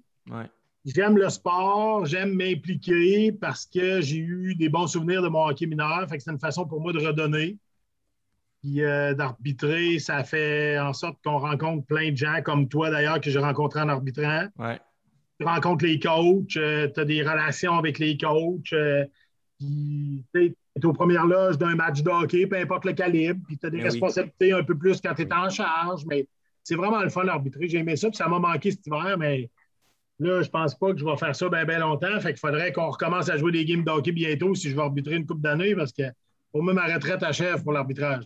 J'aime 0.84 1.17
le 1.17 1.29
sport, 1.29 2.06
j'aime 2.06 2.34
m'impliquer 2.34 3.31
parce 3.32 3.67
que 3.67 4.00
j'ai 4.00 4.19
eu 4.19 4.55
des 4.56 4.69
bons 4.69 4.88
souvenirs 4.88 5.23
de 5.23 5.28
mon 5.28 5.46
hockey 5.46 5.67
mineur. 5.67 6.08
Fait 6.08 6.17
que 6.17 6.25
c'est 6.25 6.32
une 6.32 6.40
façon 6.40 6.67
pour 6.67 6.81
moi 6.81 6.93
de 6.93 6.99
redonner. 6.99 7.56
Puis 8.61 8.82
euh, 8.82 9.14
d'arbitrer, 9.14 9.99
ça 10.00 10.25
fait 10.25 10.78
en 10.78 10.93
sorte 10.93 11.19
qu'on 11.25 11.38
rencontre 11.38 11.87
plein 11.87 12.11
de 12.11 12.17
gens 12.17 12.43
comme 12.44 12.69
toi 12.69 12.90
d'ailleurs 12.90 13.20
que 13.20 13.31
j'ai 13.31 13.38
rencontré 13.38 13.81
en 13.81 13.88
arbitrant. 13.88 14.46
Rencontres 15.43 15.85
les 15.85 15.99
coachs, 15.99 16.56
euh, 16.56 16.89
tu 16.93 17.00
as 17.00 17.05
des 17.05 17.23
relations 17.23 17.75
avec 17.75 17.99
les 17.99 18.17
coachs. 18.17 18.73
Euh, 18.73 19.05
tu 19.61 20.25
es 20.35 20.55
aux 20.85 20.93
premières 20.93 21.27
loges 21.27 21.59
d'un 21.59 21.75
match 21.75 22.03
de 22.03 22.11
hockey, 22.11 22.47
peu 22.47 22.56
importe 22.56 22.85
le 22.85 22.93
calibre, 22.93 23.41
puis 23.47 23.59
tu 23.59 23.67
as 23.67 23.71
des 23.71 23.79
ben 23.79 23.85
responsabilités 23.85 24.53
un 24.53 24.65
peu 24.65 24.77
plus 24.77 25.00
quand 25.00 25.15
tu 25.15 25.23
es 25.23 25.33
en 25.33 25.49
charge, 25.50 26.05
mais 26.06 26.27
c'est 26.65 26.75
vraiment 26.75 27.03
le 27.03 27.11
fun 27.11 27.25
d'arbitrer. 27.25 27.69
J'ai 27.69 27.79
aimé 27.79 27.97
ça, 27.97 28.09
puis 28.09 28.17
ça 28.17 28.29
m'a 28.29 28.39
manqué 28.39 28.71
cet 28.71 28.87
hiver, 28.87 29.17
mais 29.19 29.50
là, 30.19 30.43
je 30.43 30.49
pense 30.49 30.75
pas 30.75 30.93
que 30.93 30.99
je 30.99 31.05
vais 31.05 31.17
faire 31.17 31.37
ça 31.37 31.49
bien 31.49 31.79
longtemps. 31.79 32.19
Fait 32.21 32.31
qu'il 32.31 32.38
faudrait 32.38 32.73
qu'on 32.73 32.91
recommence 32.91 33.29
à 33.29 33.37
jouer 33.37 33.53
des 33.53 33.65
games 33.65 33.85
de 33.85 33.91
hockey 33.91 34.12
bientôt 34.12 34.55
si 34.55 34.71
je 34.71 34.75
veux 34.75 34.83
arbitrer 34.83 35.17
une 35.17 35.27
coupe 35.27 35.41
d'années, 35.41 35.75
parce 35.75 35.93
que 35.93 36.05
pour 36.50 36.62
moi, 36.62 36.75
ma 36.75 36.87
retraite 36.87 37.23
achève 37.23 37.62
pour 37.62 37.73
l'arbitrage. 37.73 38.25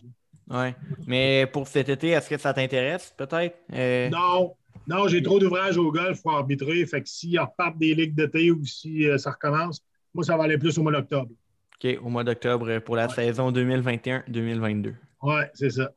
Oui. 0.49 0.73
Mais 1.05 1.45
pour 1.51 1.67
cet 1.67 1.89
été, 1.89 2.09
est-ce 2.09 2.29
que 2.29 2.37
ça 2.37 2.53
t'intéresse, 2.53 3.13
peut-être? 3.17 3.57
Euh, 3.73 4.09
non. 4.09 4.55
Non, 4.87 5.07
j'ai 5.07 5.21
trop 5.21 5.39
d'ouvrages 5.39 5.77
au 5.77 5.91
golf 5.91 6.21
pour 6.21 6.31
arbitrer. 6.31 6.85
Fait 6.85 7.01
que 7.01 7.09
s'ils 7.09 7.39
repartent 7.39 7.77
des 7.77 7.93
ligues 7.93 8.15
d'été 8.15 8.51
ou 8.51 8.63
si 8.65 9.07
euh, 9.07 9.17
ça 9.17 9.31
recommence, 9.31 9.83
moi, 10.13 10.23
ça 10.23 10.37
va 10.37 10.45
aller 10.45 10.57
plus 10.57 10.77
au 10.77 10.83
mois 10.83 10.93
d'octobre. 10.93 11.31
OK, 11.75 11.99
au 12.01 12.09
mois 12.09 12.23
d'octobre 12.23 12.79
pour 12.79 12.95
la 12.95 13.07
saison 13.09 13.51
2021-2022. 13.51 14.93
Oui, 15.21 15.41
c'est 15.53 15.69
ça. 15.69 15.91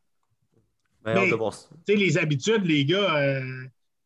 Ben, 1.05 1.15
Mais, 1.15 1.97
les 1.97 2.19
habitudes, 2.19 2.65
les 2.65 2.85
gars, 2.85 3.17
euh, 3.17 3.41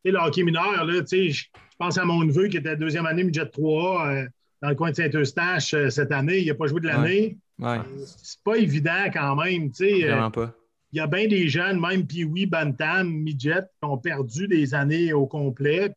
le 0.04 0.19
hockey 0.19 0.44
mineur, 0.44 0.86
je 0.86 1.44
pense 1.78 1.98
à 1.98 2.04
mon 2.04 2.22
neveu 2.22 2.46
qui 2.46 2.56
était 2.56 2.76
deuxième 2.76 3.06
année 3.06 3.25
midget 3.25 3.48
3 3.48 4.06
euh, 4.06 4.26
dans 4.62 4.69
le 4.69 4.75
coin 4.76 4.90
de 4.90 4.96
Saint-Eustache 4.96 5.75
euh, 5.75 5.90
cette 5.90 6.12
année. 6.12 6.38
Il 6.38 6.46
n'a 6.46 6.54
pas 6.54 6.66
joué 6.66 6.81
de 6.81 6.86
l'année. 6.86 7.36
Ouais. 7.58 7.78
c'est 8.04 8.40
pas 8.44 8.56
évident 8.56 9.06
quand 9.12 9.36
même. 9.36 9.70
Vraiment 9.70 10.31
pas. 10.31 10.54
Il 10.94 10.99
y 10.99 11.00
a 11.00 11.08
bien 11.08 11.26
des 11.26 11.49
jeunes, 11.49 11.81
même 11.81 12.06
Pee-Wee, 12.06 12.46
Bantam, 12.46 13.11
Midget, 13.11 13.62
qui 13.62 13.85
ont 13.85 13.99
perdu 13.99 14.46
des 14.46 14.75
années 14.75 15.12
au 15.12 15.26
complet. 15.26 15.93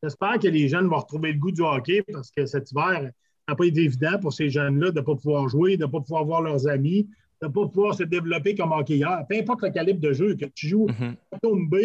J'espère 0.00 0.38
que 0.38 0.46
les 0.46 0.68
jeunes 0.68 0.86
vont 0.86 0.98
retrouver 0.98 1.32
le 1.32 1.38
goût 1.40 1.50
du 1.50 1.62
hockey 1.62 2.04
parce 2.12 2.30
que 2.30 2.46
cet 2.46 2.70
hiver, 2.70 3.10
n'a 3.48 3.56
pas 3.56 3.64
été 3.64 3.82
évident 3.82 4.20
pour 4.20 4.32
ces 4.32 4.48
jeunes-là 4.48 4.92
de 4.92 5.00
ne 5.00 5.04
pas 5.04 5.16
pouvoir 5.16 5.48
jouer, 5.48 5.76
de 5.76 5.84
ne 5.84 5.90
pas 5.90 5.98
pouvoir 5.98 6.24
voir 6.24 6.42
leurs 6.42 6.68
amis, 6.68 7.08
de 7.42 7.48
ne 7.48 7.52
pas 7.52 7.66
pouvoir 7.66 7.96
se 7.96 8.04
développer 8.04 8.54
comme 8.54 8.70
hockeyeur. 8.70 9.26
Peu 9.28 9.36
importe 9.36 9.62
le 9.62 9.70
calibre 9.70 9.98
de 9.98 10.12
jeu, 10.12 10.36
que 10.36 10.44
tu 10.44 10.68
joues 10.68 10.86
mm 10.86 11.68
B, 11.68 11.76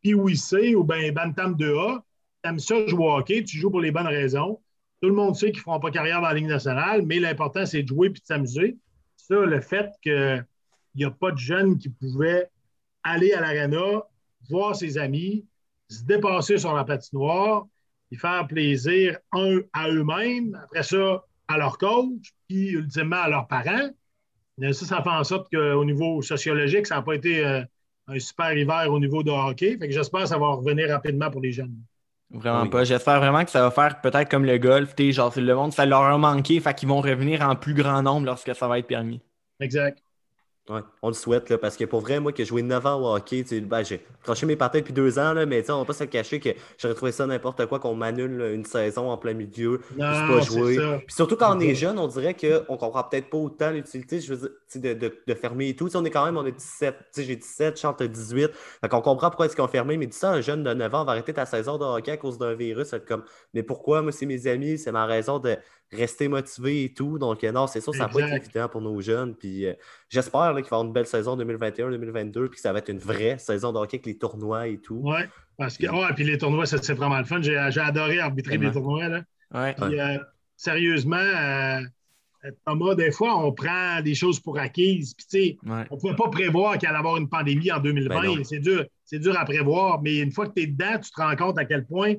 puis 0.00 0.36
C 0.38 0.74
ou 0.74 0.84
bien 0.84 1.12
Bantam 1.12 1.56
2A, 1.56 2.00
tu 2.42 2.48
aimes 2.48 2.58
ça 2.58 2.86
jouer 2.86 3.04
au 3.04 3.18
hockey, 3.18 3.44
tu 3.44 3.58
joues 3.58 3.70
pour 3.70 3.82
les 3.82 3.90
bonnes 3.90 4.06
raisons. 4.06 4.58
Tout 5.02 5.10
le 5.10 5.14
monde 5.14 5.36
sait 5.36 5.50
qu'ils 5.50 5.58
ne 5.58 5.64
feront 5.64 5.80
pas 5.80 5.90
carrière 5.90 6.22
dans 6.22 6.28
la 6.28 6.34
Ligue 6.34 6.46
nationale, 6.46 7.02
mais 7.04 7.20
l'important, 7.20 7.66
c'est 7.66 7.82
de 7.82 7.88
jouer 7.88 8.08
puis 8.08 8.22
de 8.22 8.26
s'amuser. 8.26 8.78
Ça, 9.18 9.44
le 9.44 9.60
fait 9.60 9.90
qu'il 10.98 11.06
n'y 11.06 11.12
a 11.12 11.16
pas 11.16 11.30
de 11.30 11.38
jeunes 11.38 11.78
qui 11.78 11.88
pouvaient 11.88 12.50
aller 13.04 13.32
à 13.32 13.40
l'aréna, 13.40 14.02
voir 14.50 14.74
ses 14.74 14.98
amis, 14.98 15.46
se 15.88 16.02
dépasser 16.02 16.58
sur 16.58 16.74
la 16.74 16.84
patinoire, 16.84 17.66
faire 18.16 18.46
plaisir, 18.46 19.18
un, 19.32 19.60
à 19.72 19.88
eux-mêmes, 19.88 20.58
après 20.64 20.82
ça, 20.82 21.24
à 21.46 21.58
leur 21.58 21.78
coach, 21.78 22.32
puis 22.48 22.70
ultimement 22.70 23.22
à 23.22 23.28
leurs 23.28 23.46
parents. 23.46 23.90
ça, 24.60 24.72
ça 24.72 25.02
fait 25.02 25.08
en 25.08 25.24
sorte 25.24 25.48
qu'au 25.52 25.84
niveau 25.84 26.20
sociologique, 26.22 26.86
ça 26.86 26.96
n'a 26.96 27.02
pas 27.02 27.14
été 27.14 27.46
euh, 27.46 27.62
un 28.08 28.18
super 28.18 28.52
hiver 28.52 28.86
au 28.90 28.98
niveau 28.98 29.22
de 29.22 29.30
hockey. 29.30 29.78
Fait 29.78 29.88
que 29.88 29.94
j'espère 29.94 30.22
que 30.22 30.28
ça 30.28 30.38
va 30.38 30.48
revenir 30.48 30.88
rapidement 30.88 31.30
pour 31.30 31.40
les 31.40 31.52
jeunes. 31.52 31.76
Vraiment 32.30 32.66
pas. 32.66 32.84
J'espère 32.84 33.20
vraiment 33.20 33.44
que 33.44 33.50
ça 33.50 33.62
va 33.62 33.70
faire 33.70 34.00
peut-être 34.00 34.30
comme 34.30 34.44
le 34.44 34.58
golf. 34.58 34.94
Genre, 34.98 35.32
le 35.36 35.54
monde, 35.54 35.72
ça 35.72 35.86
leur 35.86 36.02
a 36.02 36.18
manqué, 36.18 36.60
fait 36.60 36.74
qu'ils 36.74 36.88
vont 36.88 37.00
revenir 37.00 37.40
en 37.42 37.56
plus 37.56 37.72
grand 37.72 38.02
nombre 38.02 38.26
lorsque 38.26 38.54
ça 38.54 38.68
va 38.68 38.78
être 38.78 38.86
permis. 38.86 39.22
Exact. 39.60 40.02
Ouais, 40.68 40.80
on 41.00 41.08
le 41.08 41.14
souhaite, 41.14 41.48
là, 41.48 41.56
parce 41.56 41.76
que 41.76 41.84
pour 41.84 42.00
vrai, 42.00 42.20
moi, 42.20 42.32
que 42.32 42.38
j'ai 42.38 42.44
joué 42.44 42.62
9 42.62 42.86
ans 42.86 43.00
au 43.00 43.16
hockey, 43.16 43.44
ben, 43.62 43.82
j'ai 43.82 44.04
tranché 44.22 44.44
mes 44.44 44.56
patins 44.56 44.80
depuis 44.80 44.92
deux 44.92 45.18
ans, 45.18 45.32
là, 45.32 45.46
mais 45.46 45.68
on 45.70 45.78
va 45.78 45.84
pas 45.86 45.94
se 45.94 46.04
cacher 46.04 46.40
que 46.40 46.50
j'aurais 46.76 46.94
trouvé 46.94 47.12
ça 47.12 47.26
n'importe 47.26 47.64
quoi 47.66 47.78
qu'on 47.78 47.94
m'annule 47.94 48.40
une 48.54 48.64
saison 48.64 49.10
en 49.10 49.16
plein 49.16 49.32
milieu, 49.32 49.80
non, 49.96 50.06
pas 50.28 50.40
jouer. 50.40 50.76
Puis 51.06 51.14
surtout 51.14 51.36
quand 51.36 51.56
on 51.56 51.60
est 51.60 51.74
jeune, 51.74 51.98
on 51.98 52.06
dirait 52.06 52.34
qu'on 52.34 52.76
comprend 52.76 53.02
peut-être 53.04 53.30
pas 53.30 53.38
autant 53.38 53.70
l'utilité 53.70 54.20
je 54.20 54.34
veux 54.34 54.48
dire, 54.74 54.94
de, 54.94 55.06
de, 55.06 55.14
de, 55.26 55.34
fermer 55.34 55.70
et 55.70 55.76
tout. 55.76 55.88
on 55.96 56.04
est 56.04 56.10
quand 56.10 56.24
même, 56.24 56.36
on 56.36 56.44
est 56.44 56.52
17, 56.52 56.96
j'ai 57.16 57.36
17, 57.36 57.78
chante 57.78 58.02
18. 58.02 58.50
Fait 58.52 58.88
qu'on 58.88 59.00
comprend 59.00 59.30
pourquoi 59.30 59.46
est-ce 59.46 59.56
qu'on 59.56 59.68
fermé, 59.68 59.96
mais 59.96 60.06
dis 60.06 60.16
ça, 60.16 60.30
un 60.30 60.40
jeune 60.40 60.62
de 60.62 60.74
9 60.74 60.94
ans 60.94 61.04
va 61.04 61.12
arrêter 61.12 61.32
ta 61.32 61.46
saison 61.46 61.78
de 61.78 61.84
hockey 61.84 62.12
à 62.12 62.16
cause 62.16 62.38
d'un 62.38 62.54
virus, 62.54 62.94
comme, 63.06 63.24
mais 63.54 63.62
pourquoi, 63.62 64.02
moi, 64.02 64.12
c'est 64.12 64.26
mes 64.26 64.46
amis, 64.46 64.78
c'est 64.78 64.92
ma 64.92 65.06
raison 65.06 65.38
de 65.38 65.56
rester 65.92 66.28
motivé 66.28 66.84
et 66.84 66.92
tout. 66.92 67.18
Donc, 67.18 67.42
euh, 67.44 67.52
non, 67.52 67.66
c'est 67.66 67.80
sûr, 67.80 67.94
ça 67.94 68.06
n'a 68.06 68.08
pas 68.08 68.20
été 68.20 68.36
évident 68.36 68.68
pour 68.68 68.80
nos 68.80 69.00
jeunes. 69.00 69.34
Puis 69.34 69.66
euh, 69.66 69.74
j'espère 70.08 70.48
qu'il 70.54 70.54
va 70.54 70.60
y 70.60 70.64
avoir 70.66 70.84
une 70.84 70.92
belle 70.92 71.06
saison 71.06 71.36
2021-2022, 71.36 72.48
puis 72.48 72.56
que 72.56 72.60
ça 72.60 72.72
va 72.72 72.78
être 72.80 72.90
une 72.90 72.98
vraie 72.98 73.38
saison 73.38 73.72
de 73.72 73.78
hockey 73.78 73.96
avec 73.96 74.06
les 74.06 74.18
tournois 74.18 74.68
et 74.68 74.78
tout. 74.78 75.00
Oui, 75.02 75.20
parce 75.56 75.78
que, 75.78 75.86
ouais, 75.86 76.12
puis 76.14 76.24
les 76.24 76.38
tournois, 76.38 76.66
c'est 76.66 76.92
vraiment 76.92 77.18
le 77.18 77.24
fun. 77.24 77.40
J'ai 77.40 77.56
adoré 77.56 78.20
arbitrer 78.20 78.58
les 78.58 78.70
tournois. 78.70 79.08
Là. 79.08 79.22
Ouais. 79.54 79.74
Puis, 79.74 79.98
euh, 79.98 80.18
sérieusement, 80.56 81.16
euh, 81.16 81.80
Thomas, 82.66 82.94
des 82.94 83.10
fois, 83.10 83.36
on 83.44 83.52
prend 83.52 84.00
des 84.02 84.14
choses 84.14 84.38
pour 84.40 84.58
acquises. 84.58 85.14
Puis, 85.14 85.26
tu 85.28 85.38
sais, 85.38 85.58
Ouais. 85.70 85.84
on 85.90 85.96
ne 85.96 86.00
pouvait 86.00 86.14
pas 86.14 86.28
prévoir 86.28 86.78
qu'il 86.78 86.88
allait 86.88 86.96
y 86.96 87.00
avoir 87.00 87.16
une 87.16 87.28
pandémie 87.28 87.72
en 87.72 87.80
2020. 87.80 88.22
Ben 88.22 88.44
c'est 88.44 88.60
dur, 88.60 88.84
c'est 89.04 89.18
dur 89.18 89.36
à 89.38 89.44
prévoir, 89.44 90.00
mais 90.02 90.18
une 90.18 90.30
fois 90.30 90.46
que 90.46 90.52
tu 90.54 90.62
es 90.62 90.66
dedans, 90.66 90.98
tu 91.02 91.10
te 91.10 91.20
rends 91.20 91.34
compte 91.34 91.58
à 91.58 91.64
quel 91.64 91.84
point, 91.86 92.14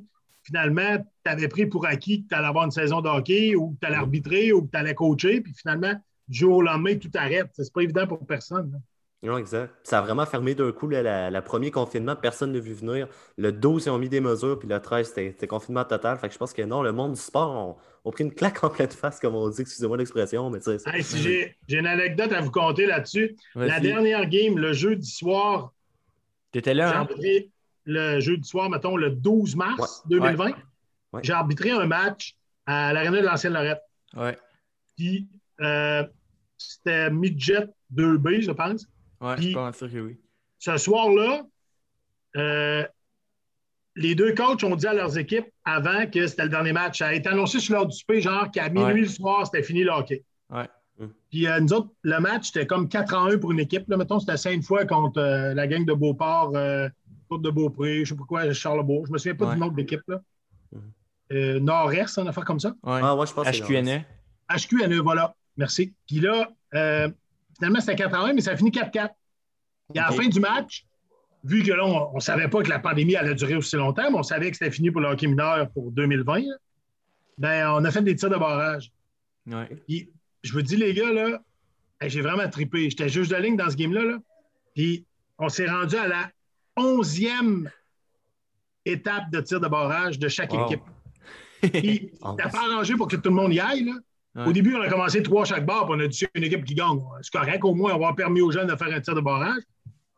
finalement, 0.49 0.97
tu 1.23 1.31
avais 1.31 1.47
pris 1.47 1.65
pour 1.67 1.85
acquis 1.85 2.23
que 2.23 2.29
tu 2.29 2.35
allais 2.35 2.47
avoir 2.47 2.65
une 2.65 2.71
saison 2.71 3.01
de 3.01 3.07
hockey 3.07 3.55
ou 3.55 3.71
que 3.71 3.79
tu 3.81 3.87
allais 3.87 3.97
arbitrer 3.97 4.51
ou 4.51 4.63
que 4.65 4.71
tu 4.71 4.77
allais 4.77 4.95
coacher. 4.95 5.41
Puis 5.41 5.53
finalement, 5.53 5.93
du 6.27 6.39
jour 6.39 6.57
au 6.57 6.61
lendemain, 6.63 6.95
tout 6.97 7.11
arrête. 7.15 7.49
C'est 7.53 7.71
pas 7.71 7.81
évident 7.83 8.07
pour 8.07 8.25
personne. 8.25 8.71
là. 8.71 8.77
Non, 9.21 9.37
exact. 9.37 9.73
Ça 9.83 9.99
a 9.99 10.01
vraiment 10.01 10.25
fermé 10.25 10.55
d'un 10.55 10.71
coup 10.71 10.87
là, 10.87 11.03
la, 11.03 11.29
la 11.29 11.41
premier 11.41 11.71
confinement, 11.71 12.15
personne 12.15 12.53
n'a 12.53 12.59
vu 12.59 12.73
venir. 12.73 13.07
Le 13.37 13.51
12, 13.51 13.85
ils 13.85 13.89
ont 13.89 13.97
mis 13.97 14.07
des 14.07 14.21
mesures, 14.21 14.57
puis 14.57 14.67
le 14.69 14.79
13, 14.79 15.11
c'était 15.13 15.45
confinement 15.47 15.83
total. 15.83 16.17
Fait 16.17 16.29
que 16.29 16.33
je 16.33 16.39
pense 16.39 16.53
que 16.53 16.61
non, 16.61 16.81
le 16.81 16.93
monde 16.93 17.13
du 17.13 17.19
sport 17.19 17.51
ont, 17.51 17.75
ont 18.05 18.11
pris 18.11 18.23
une 18.23 18.33
claque 18.33 18.63
en 18.63 18.69
pleine 18.69 18.89
face, 18.89 19.19
comme 19.19 19.35
on 19.35 19.49
dit, 19.49 19.61
excusez-moi 19.61 19.97
l'expression, 19.97 20.49
mais 20.49 20.59
tu 20.59 20.65
sais, 20.71 20.79
c'est- 20.79 20.89
Hey, 20.95 21.03
si 21.03 21.17
j'ai, 21.21 21.57
une 21.77 21.85
anecdote 21.87 22.31
à 22.31 22.39
vous 22.39 22.51
conter 22.51 22.85
là-dessus. 22.85 23.35
La 23.55 23.81
dernière 23.81 24.25
game, 24.29 24.57
le 24.57 24.71
jeudi 24.71 25.09
soir, 25.09 25.73
T'étais 26.51 26.73
là, 26.73 27.01
hein? 27.01 27.07
Le 27.85 28.19
jeudi 28.19 28.47
soir, 28.47 28.69
mettons, 28.69 28.95
le 28.97 29.09
12 29.11 29.55
mars 29.55 30.03
2020. 30.07 30.51
Ouais. 31.13 31.21
J'ai 31.23 31.33
arbitré 31.33 31.71
un 31.71 31.85
match 31.87 32.35
à 32.65 32.93
l'Arena 32.93 33.21
de 33.21 33.25
l'Ancienne 33.25 33.53
Lorette. 33.53 33.81
Ouais. 34.15 34.37
Puis 34.97 35.27
euh, 35.61 36.03
c'était 36.57 37.09
Midget 37.09 37.67
2B, 37.93 38.41
je 38.41 38.51
pense. 38.51 38.85
Ouais, 39.21 39.31
je 39.31 39.35
Puis- 39.35 39.43
suis 39.45 39.53
pas 39.53 39.63
mal 39.63 39.73
sûr 39.73 39.91
que 39.91 39.97
oui. 39.99 40.17
Ce 40.59 40.77
soir-là, 40.77 41.43
euh, 42.37 42.85
les 43.95 44.15
deux 44.15 44.33
coachs 44.33 44.63
ont 44.63 44.75
dit 44.75 44.87
à 44.87 44.93
leurs 44.93 45.17
équipes 45.17 45.47
avant 45.65 46.05
que 46.07 46.27
c'était 46.27 46.43
le 46.43 46.49
dernier 46.49 46.73
match. 46.73 46.99
Ça 46.99 47.07
a 47.07 47.13
été 47.13 47.27
annoncé 47.29 47.59
sur 47.59 47.73
l'heure 47.75 47.87
du 47.87 47.95
souper, 47.97 48.21
genre 48.21 48.49
qu'à 48.51 48.69
minuit 48.69 48.83
Ouais. 48.93 49.01
le 49.01 49.07
soir, 49.07 49.45
c'était 49.45 49.63
fini 49.63 49.83
le 49.83 49.91
hockey. 49.91 50.23
Ouais. 50.49 50.67
Puis 51.29 51.47
euh, 51.47 51.59
nous 51.61 51.71
autres, 51.73 51.89
le 52.03 52.19
match, 52.19 52.47
c'était 52.47 52.67
comme 52.67 52.89
4 52.89 53.13
en 53.15 53.25
1 53.31 53.37
pour 53.37 53.51
une 53.53 53.59
équipe. 53.61 53.87
Là, 53.87 53.95
mettons, 53.97 54.19
c'était 54.19 54.35
cinq 54.37 54.61
fois 54.63 54.85
contre 54.85 55.19
euh, 55.21 55.53
la 55.53 55.65
gang 55.65 55.85
de 55.85 55.93
Beauport, 55.93 56.51
euh, 56.55 56.89
Côte 57.29 57.41
de 57.43 57.49
Beaupré, 57.51 58.03
je 58.03 58.09
sais 58.09 58.17
pas 58.17 58.23
quoi, 58.27 58.51
Charlebourg. 58.53 59.05
Je 59.07 59.11
me 59.13 59.17
souviens 59.17 59.35
pas 59.35 59.45
Ouais. 59.47 59.53
du 59.53 59.59
nom 59.59 59.67
de 59.67 59.77
l'équipe. 59.77 60.01
là. 60.07 60.19
Mhm. 60.71 60.81
Euh, 61.31 61.59
Nord-Est, 61.59 62.17
une 62.17 62.27
affaire 62.27 62.43
comme 62.45 62.59
ça. 62.59 62.69
Ouais. 62.83 62.99
Ah, 63.03 63.15
ouais, 63.15 63.27
je 63.27 63.33
pense 63.33 63.47
que 63.47 63.53
c'est 63.55 63.61
HQNE. 63.63 64.03
HQNE, 64.49 64.99
voilà. 65.01 65.35
Merci. 65.57 65.93
Puis 66.07 66.19
là, 66.19 66.49
euh, 66.73 67.09
finalement, 67.55 67.79
c'était 67.79 67.95
4 67.95 68.15
à 68.15 68.19
1, 68.25 68.33
mais 68.33 68.41
ça 68.41 68.51
a 68.51 68.57
fini 68.57 68.71
4-4. 68.71 69.13
Et 69.93 69.99
à 69.99 70.09
la 70.09 70.11
fin 70.11 70.27
du 70.27 70.39
match, 70.39 70.85
vu 71.43 71.61
que 71.63 71.71
là, 71.71 71.85
on 71.85 72.15
ne 72.15 72.19
savait 72.19 72.47
pas 72.47 72.63
que 72.63 72.69
la 72.69 72.79
pandémie 72.79 73.15
allait 73.15 73.35
durer 73.35 73.55
aussi 73.55 73.75
longtemps, 73.75 74.09
mais 74.11 74.17
on 74.17 74.23
savait 74.23 74.49
que 74.51 74.57
c'était 74.57 74.71
fini 74.71 74.89
pour 74.91 75.01
le 75.01 75.07
hockey 75.09 75.27
mineur 75.27 75.69
pour 75.71 75.91
2020, 75.91 76.39
là, 76.39 76.55
ben, 77.37 77.69
on 77.71 77.85
a 77.85 77.91
fait 77.91 78.01
des 78.01 78.15
tirs 78.15 78.29
de 78.29 78.35
barrage. 78.37 78.91
Ouais. 79.47 79.67
Puis, 79.87 80.09
je 80.43 80.51
vous 80.53 80.61
dis, 80.61 80.75
les 80.77 80.93
gars, 80.93 81.11
là, 81.13 81.39
j'ai 82.01 82.21
vraiment 82.21 82.47
trippé. 82.49 82.89
J'étais 82.89 83.07
juge 83.09 83.29
de 83.29 83.35
ligne 83.35 83.55
dans 83.55 83.69
ce 83.69 83.75
game-là. 83.75 84.03
Là. 84.03 84.17
Puis, 84.75 85.05
on 85.37 85.47
s'est 85.49 85.67
rendu 85.69 85.95
à 85.95 86.07
la 86.07 86.29
11e 86.79 87.69
étape 88.85 89.29
de 89.31 89.41
tir 89.41 89.59
de 89.59 89.67
barrage 89.67 90.17
de 90.19 90.27
chaque 90.27 90.53
Wow. 90.53 90.65
équipe. 90.65 90.81
Puis, 91.61 92.11
t'as 92.37 92.49
pas 92.49 92.59
arrangé 92.71 92.95
pour 92.95 93.07
que 93.07 93.17
tout 93.17 93.29
le 93.29 93.35
monde 93.35 93.53
y 93.53 93.59
aille. 93.59 93.83
Là. 93.83 93.93
Ouais. 94.35 94.47
Au 94.49 94.53
début, 94.53 94.75
on 94.75 94.81
a 94.81 94.89
commencé 94.89 95.21
trois 95.21 95.43
chaque 95.43 95.65
barre, 95.65 95.85
puis 95.87 95.95
on 95.97 95.99
a 95.99 96.07
dit 96.07 96.15
c'est 96.17 96.29
une 96.35 96.43
équipe 96.43 96.63
qui 96.63 96.75
gagne. 96.75 96.99
C'est 97.21 97.33
correct, 97.33 97.63
au 97.65 97.73
moins, 97.73 97.93
avoir 97.93 98.15
permis 98.15 98.41
aux 98.41 98.51
jeunes 98.51 98.67
de 98.67 98.75
faire 98.75 98.93
un 98.93 99.01
tir 99.01 99.15
de 99.15 99.21
barrage. 99.21 99.61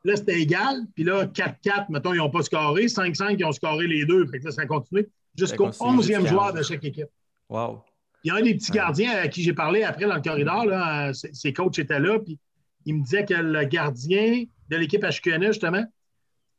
Là, 0.04 0.16
c'était 0.16 0.40
égal. 0.40 0.82
Puis 0.94 1.04
là, 1.04 1.26
4-4, 1.26 1.86
mettons, 1.90 2.14
ils 2.14 2.18
n'ont 2.18 2.30
pas 2.30 2.44
scoré. 2.44 2.86
5-5, 2.88 3.36
ils 3.40 3.46
ont 3.46 3.52
scoré 3.52 3.88
les 3.88 4.06
deux. 4.06 4.28
Fait 4.28 4.40
que 4.40 4.46
là, 4.46 4.52
ça 4.52 4.62
a 4.64 4.66
continué 4.66 5.08
jusqu'au 5.36 5.66
continue 5.68 5.90
11e 5.98 6.02
jusqu'à- 6.20 6.30
joueur 6.30 6.54
de 6.54 6.62
chaque 6.62 6.84
équipe. 6.84 7.08
Wow. 7.50 7.82
Il 8.24 8.28
y 8.28 8.32
a 8.32 8.36
un 8.36 8.42
des 8.42 8.54
petits 8.54 8.72
gardiens 8.72 9.12
à 9.18 9.28
qui 9.28 9.42
j'ai 9.42 9.54
parlé 9.54 9.84
après 9.84 10.06
dans 10.06 10.16
le 10.16 10.22
corridor, 10.22 10.66
là, 10.66 11.12
ses 11.14 11.54
coachs 11.54 11.80
étaient 11.80 12.00
là, 12.00 12.20
puis 12.20 12.38
il 12.86 12.96
me 12.98 13.04
disait 13.04 13.26
que 13.26 13.34
le 13.34 13.64
gardien 13.64 14.44
de 14.70 14.76
l'équipe 14.78 15.04
HQNE, 15.04 15.48
justement, 15.48 15.84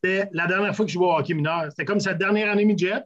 c'était 0.02 0.28
la 0.32 0.47
dernière 0.47 0.75
fois 0.75 0.85
qu'il 0.85 0.94
jouait 0.94 1.06
au 1.06 1.12
hockey 1.12 1.35
mineur. 1.35 1.66
C'était 1.71 1.85
comme 1.85 2.00
sa 2.00 2.14
dernière 2.14 2.50
année 2.50 2.64
midget. 2.64 3.02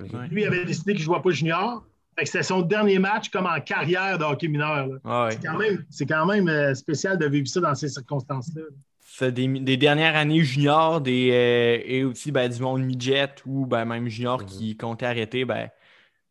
Ok. 0.00 0.12
Ouais. 0.12 0.28
Lui, 0.28 0.42
il 0.42 0.46
avait 0.46 0.64
décidé 0.64 0.92
qu'il 0.92 1.00
ne 1.02 1.04
jouait 1.06 1.22
pas 1.22 1.30
junior. 1.30 1.84
Que 2.16 2.24
c'était 2.24 2.44
son 2.44 2.62
dernier 2.62 3.00
match 3.00 3.28
comme 3.30 3.46
en 3.46 3.60
carrière 3.60 4.18
de 4.18 4.24
hockey 4.24 4.46
mineur. 4.46 4.88
Ah. 5.04 5.28
C'est 5.32 5.42
quand 5.44 5.58
même, 5.58 5.84
c'est 5.90 6.06
quand 6.06 6.26
même 6.26 6.48
euh, 6.48 6.72
spécial 6.74 7.18
de 7.18 7.26
vivre 7.26 7.48
ça 7.48 7.60
dans 7.60 7.74
ces 7.74 7.88
circonstances-là. 7.88 8.62
C'est 9.00 9.32
des, 9.32 9.48
des 9.48 9.76
dernières 9.76 10.14
années 10.16 10.42
juniors 10.44 11.00
des, 11.00 11.30
euh, 11.32 11.82
et 11.84 12.04
aussi 12.04 12.30
ben, 12.30 12.48
du 12.48 12.60
monde 12.60 12.82
midget 12.84 13.34
ou 13.46 13.66
ben, 13.66 13.84
même 13.84 14.08
junior 14.08 14.40
Mhm. 14.42 14.46
qui 14.46 14.76
comptait 14.76 15.06
arrêter, 15.06 15.44
ben, 15.44 15.68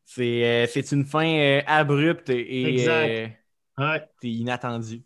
c'est 0.06 0.44
euh, 0.46 0.68
c'est 0.68 0.90
une 0.94 1.06
fin 1.06 1.26
euh, 1.28 1.62
abrupte 1.68 2.30
et 2.30 2.76
Exact. 2.76 3.10
euh, 3.10 3.28
Ouais. 3.78 4.02
c'est 4.22 4.30
inattendu. 4.30 5.02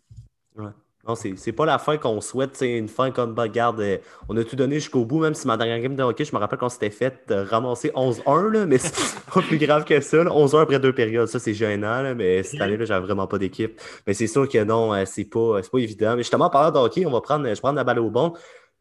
Non, 1.08 1.14
c'est 1.14 1.52
pas 1.52 1.64
la 1.64 1.78
fin 1.78 1.96
qu'on 1.96 2.20
souhaite, 2.20 2.50
c'est 2.54 2.76
une 2.76 2.86
fin 2.88 3.10
comme, 3.10 3.32
bah, 3.32 3.44
regarde, 3.44 3.80
euh, 3.80 3.96
on 4.28 4.36
a 4.36 4.44
tout 4.44 4.56
donné 4.56 4.74
jusqu'au 4.74 5.06
bout, 5.06 5.20
même 5.20 5.32
si 5.32 5.46
ma 5.46 5.56
dernière 5.56 5.80
game 5.80 5.96
de 5.96 6.02
hockey, 6.02 6.26
je 6.26 6.34
me 6.34 6.38
rappelle 6.38 6.58
qu'on 6.58 6.68
s'était 6.68 6.90
fait 6.90 7.14
euh, 7.30 7.44
ramasser 7.44 7.88
11-1, 7.94 8.50
là, 8.50 8.66
mais 8.66 8.76
c'est 8.76 8.92
pas 9.32 9.40
plus 9.40 9.56
grave 9.56 9.84
que 9.84 9.98
ça, 10.02 10.22
là. 10.22 10.30
11-1 10.30 10.60
après 10.60 10.78
deux 10.78 10.92
périodes, 10.92 11.26
ça 11.28 11.38
c'est 11.38 11.54
gênant, 11.54 12.02
là, 12.02 12.14
mais 12.14 12.42
cette 12.42 12.60
année-là, 12.60 12.84
j'avais 12.84 13.06
vraiment 13.06 13.26
pas 13.26 13.38
d'équipe. 13.38 13.80
Mais 14.06 14.12
c'est 14.12 14.26
sûr 14.26 14.46
que 14.46 14.62
non, 14.64 14.92
euh, 14.92 15.04
c'est 15.06 15.24
pas, 15.24 15.62
pas 15.62 15.78
évident. 15.78 16.14
Mais 16.14 16.22
justement, 16.22 16.44
en 16.44 16.50
parlant 16.50 16.70
de 16.72 16.78
hockey, 16.84 17.06
on 17.06 17.10
va 17.10 17.22
prendre, 17.22 17.44
je 17.46 17.50
vais 17.54 17.56
prendre 17.56 17.76
la 17.76 17.84
balle 17.84 18.00
au 18.00 18.10
bon. 18.10 18.34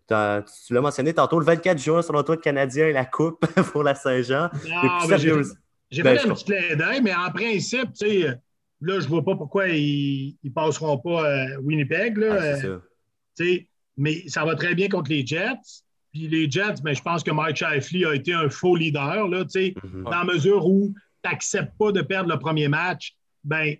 Tu 0.10 0.14
l'as 0.14 0.82
mentionné 0.82 1.14
tantôt, 1.14 1.40
le 1.40 1.46
24 1.46 1.78
juin, 1.80 2.02
selon 2.02 2.24
toi, 2.24 2.36
le 2.36 2.42
Canadien 2.42 2.88
et 2.88 2.94
la 2.94 3.06
Coupe 3.06 3.46
pour 3.72 3.84
la 3.84 3.96
Saint-Jean. 3.96 4.50
J'ai- 5.18 5.32
Ben, 6.04 6.18
fait 6.18 6.30
un 6.30 6.34
petit 6.34 6.44
clin 6.46 6.76
d'œil, 6.76 7.02
mais 7.02 7.14
en 7.16 7.32
principe, 7.32 7.94
tu 7.94 8.22
sais, 8.22 8.34
là, 8.82 9.00
je 9.00 9.08
vois 9.08 9.24
pas 9.24 9.36
pourquoi 9.36 9.68
ils 9.70 10.36
ne 10.44 10.50
passeront 10.50 10.98
pas 10.98 11.26
euh, 11.30 11.58
Winnipeg. 11.62 12.18
Là, 12.18 12.36
Ah, 12.40 12.56
c'est 12.58 12.66
euh, 12.68 12.78
ça. 12.80 12.84
tu 13.38 13.46
sais, 13.46 13.68
mais 13.98 14.28
ça 14.28 14.46
va 14.46 14.56
très 14.56 14.76
bien 14.76 14.88
contre 14.90 15.10
les 15.10 15.26
Jets. 15.26 15.84
Puis 16.14 16.28
les 16.28 16.50
Jets, 16.50 16.82
ben, 16.84 16.96
je 16.96 17.02
pense 17.02 17.24
que 17.24 17.32
Mike 17.32 17.58
Shifley 17.58 18.06
a 18.06 18.14
été 18.16 18.34
un 18.34 18.50
faux 18.50 18.76
leader, 18.76 19.28
là, 19.28 19.44
tu 19.44 19.50
sais, 19.52 19.74
Mhm. 19.84 20.04
dans 20.04 20.10
la 20.12 20.24
mesure 20.24 20.66
où 20.66 20.94
tu 21.24 21.30
n'acceptes 21.30 21.74
pas 21.78 21.92
de 21.92 22.02
perdre 22.02 22.30
le 22.32 22.40
premier 22.40 22.68
match, 22.68 23.16
ben, 23.44 23.76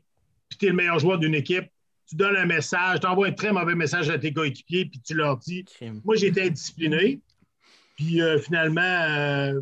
puis 0.50 0.58
tu 0.60 0.66
es 0.66 0.70
le 0.70 0.76
meilleur 0.76 1.00
joueur 1.00 1.20
d'une 1.20 1.36
équipe, 1.36 1.66
tu 2.10 2.16
donnes 2.16 2.38
un 2.38 2.46
message, 2.46 3.00
tu 3.02 3.08
envoies 3.08 3.28
un 3.28 3.32
très 3.34 3.52
mauvais 3.52 3.76
message 3.76 4.10
à 4.10 4.18
tes 4.18 4.32
coéquipiers, 4.34 4.86
puis 4.86 5.00
tu 5.02 5.14
leur 5.14 5.38
dis 5.38 5.66
Crime. 5.66 6.02
Moi, 6.06 6.16
j'ai 6.16 6.28
été 6.28 6.44
indiscipliné, 6.44 7.20
puis 7.96 8.22
euh, 8.22 8.40
finalement, 8.40 8.82
euh, 8.82 9.60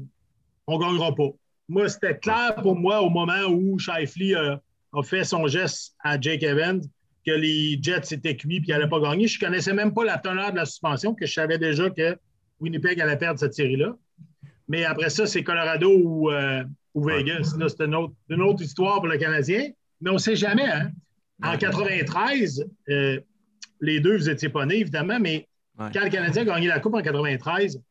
on 0.68 0.77
ne 0.77 0.84
gagnera 0.84 1.13
pas. 1.15 1.30
Moi, 1.68 1.89
c'était 1.89 2.18
clair 2.18 2.56
pour 2.62 2.75
moi 2.75 3.01
au 3.01 3.10
moment 3.10 3.46
où 3.50 3.80
Shifley 3.80 4.36
euh, 4.36 4.56
a 4.98 5.04
fait 5.04 5.24
son 5.24 5.48
geste 5.48 5.94
à 6.04 6.20
Jake 6.20 6.44
Evans 6.44 6.82
que 7.25 7.32
les 7.32 7.78
Jets 7.82 8.12
étaient 8.14 8.36
cuits 8.36 8.58
et 8.58 8.62
qu'ils 8.62 8.74
n'allaient 8.74 8.90
pas 8.90 9.00
gagner. 9.00 9.28
Je 9.28 9.38
ne 9.40 9.46
connaissais 9.48 9.74
même 9.74 9.94
pas 9.94 10.06
la 10.06 10.18
teneur 10.18 10.52
de 10.52 10.58
la 10.58 10.66
suspension, 10.66 11.14
que 11.16 11.25
je 11.25 11.34
savais 11.34 11.58
déjà 11.58 11.90
que 11.90 12.18
Winnipeg 12.60 13.00
allait 13.02 13.18
perdre 13.18 13.40
cette 13.40 13.54
série-là. 13.54 13.96
Mais 14.68 14.84
après 14.86 15.10
ça, 15.10 15.25
c'est 15.25 15.44
Colorado 15.44 15.92
ou, 15.98 16.30
euh, 16.32 16.64
ou 16.94 17.04
Vegas. 17.06 17.56
Là, 17.58 17.68
c'est 17.70 17.84
une 17.84 17.96
autre, 17.96 18.14
une 18.30 18.42
autre 18.42 18.62
histoire 18.64 18.96
pour 18.98 19.08
le 19.08 19.18
Canadien. 19.18 19.70
Mais 20.02 20.10
on 20.10 20.14
ne 20.14 20.18
sait 20.20 20.36
jamais. 20.36 20.68
Hein? 20.70 20.92
En 21.44 21.52
Ouais. 21.52 21.58
93, 21.58 22.66
euh, 22.90 23.20
les 23.82 24.00
deux, 24.00 24.18
vous 24.18 24.30
étiez 24.30 24.50
pas 24.50 24.66
nés, 24.66 24.80
évidemment, 24.80 25.20
mais 25.20 25.48
Ouais. 25.78 25.90
quand 25.94 26.04
le 26.04 26.10
Canadien 26.10 26.44
a 26.44 26.46
gagné 26.46 26.68
la 26.68 26.80
Coupe 26.80 26.94
en 26.96 27.02
93, 27.02 27.82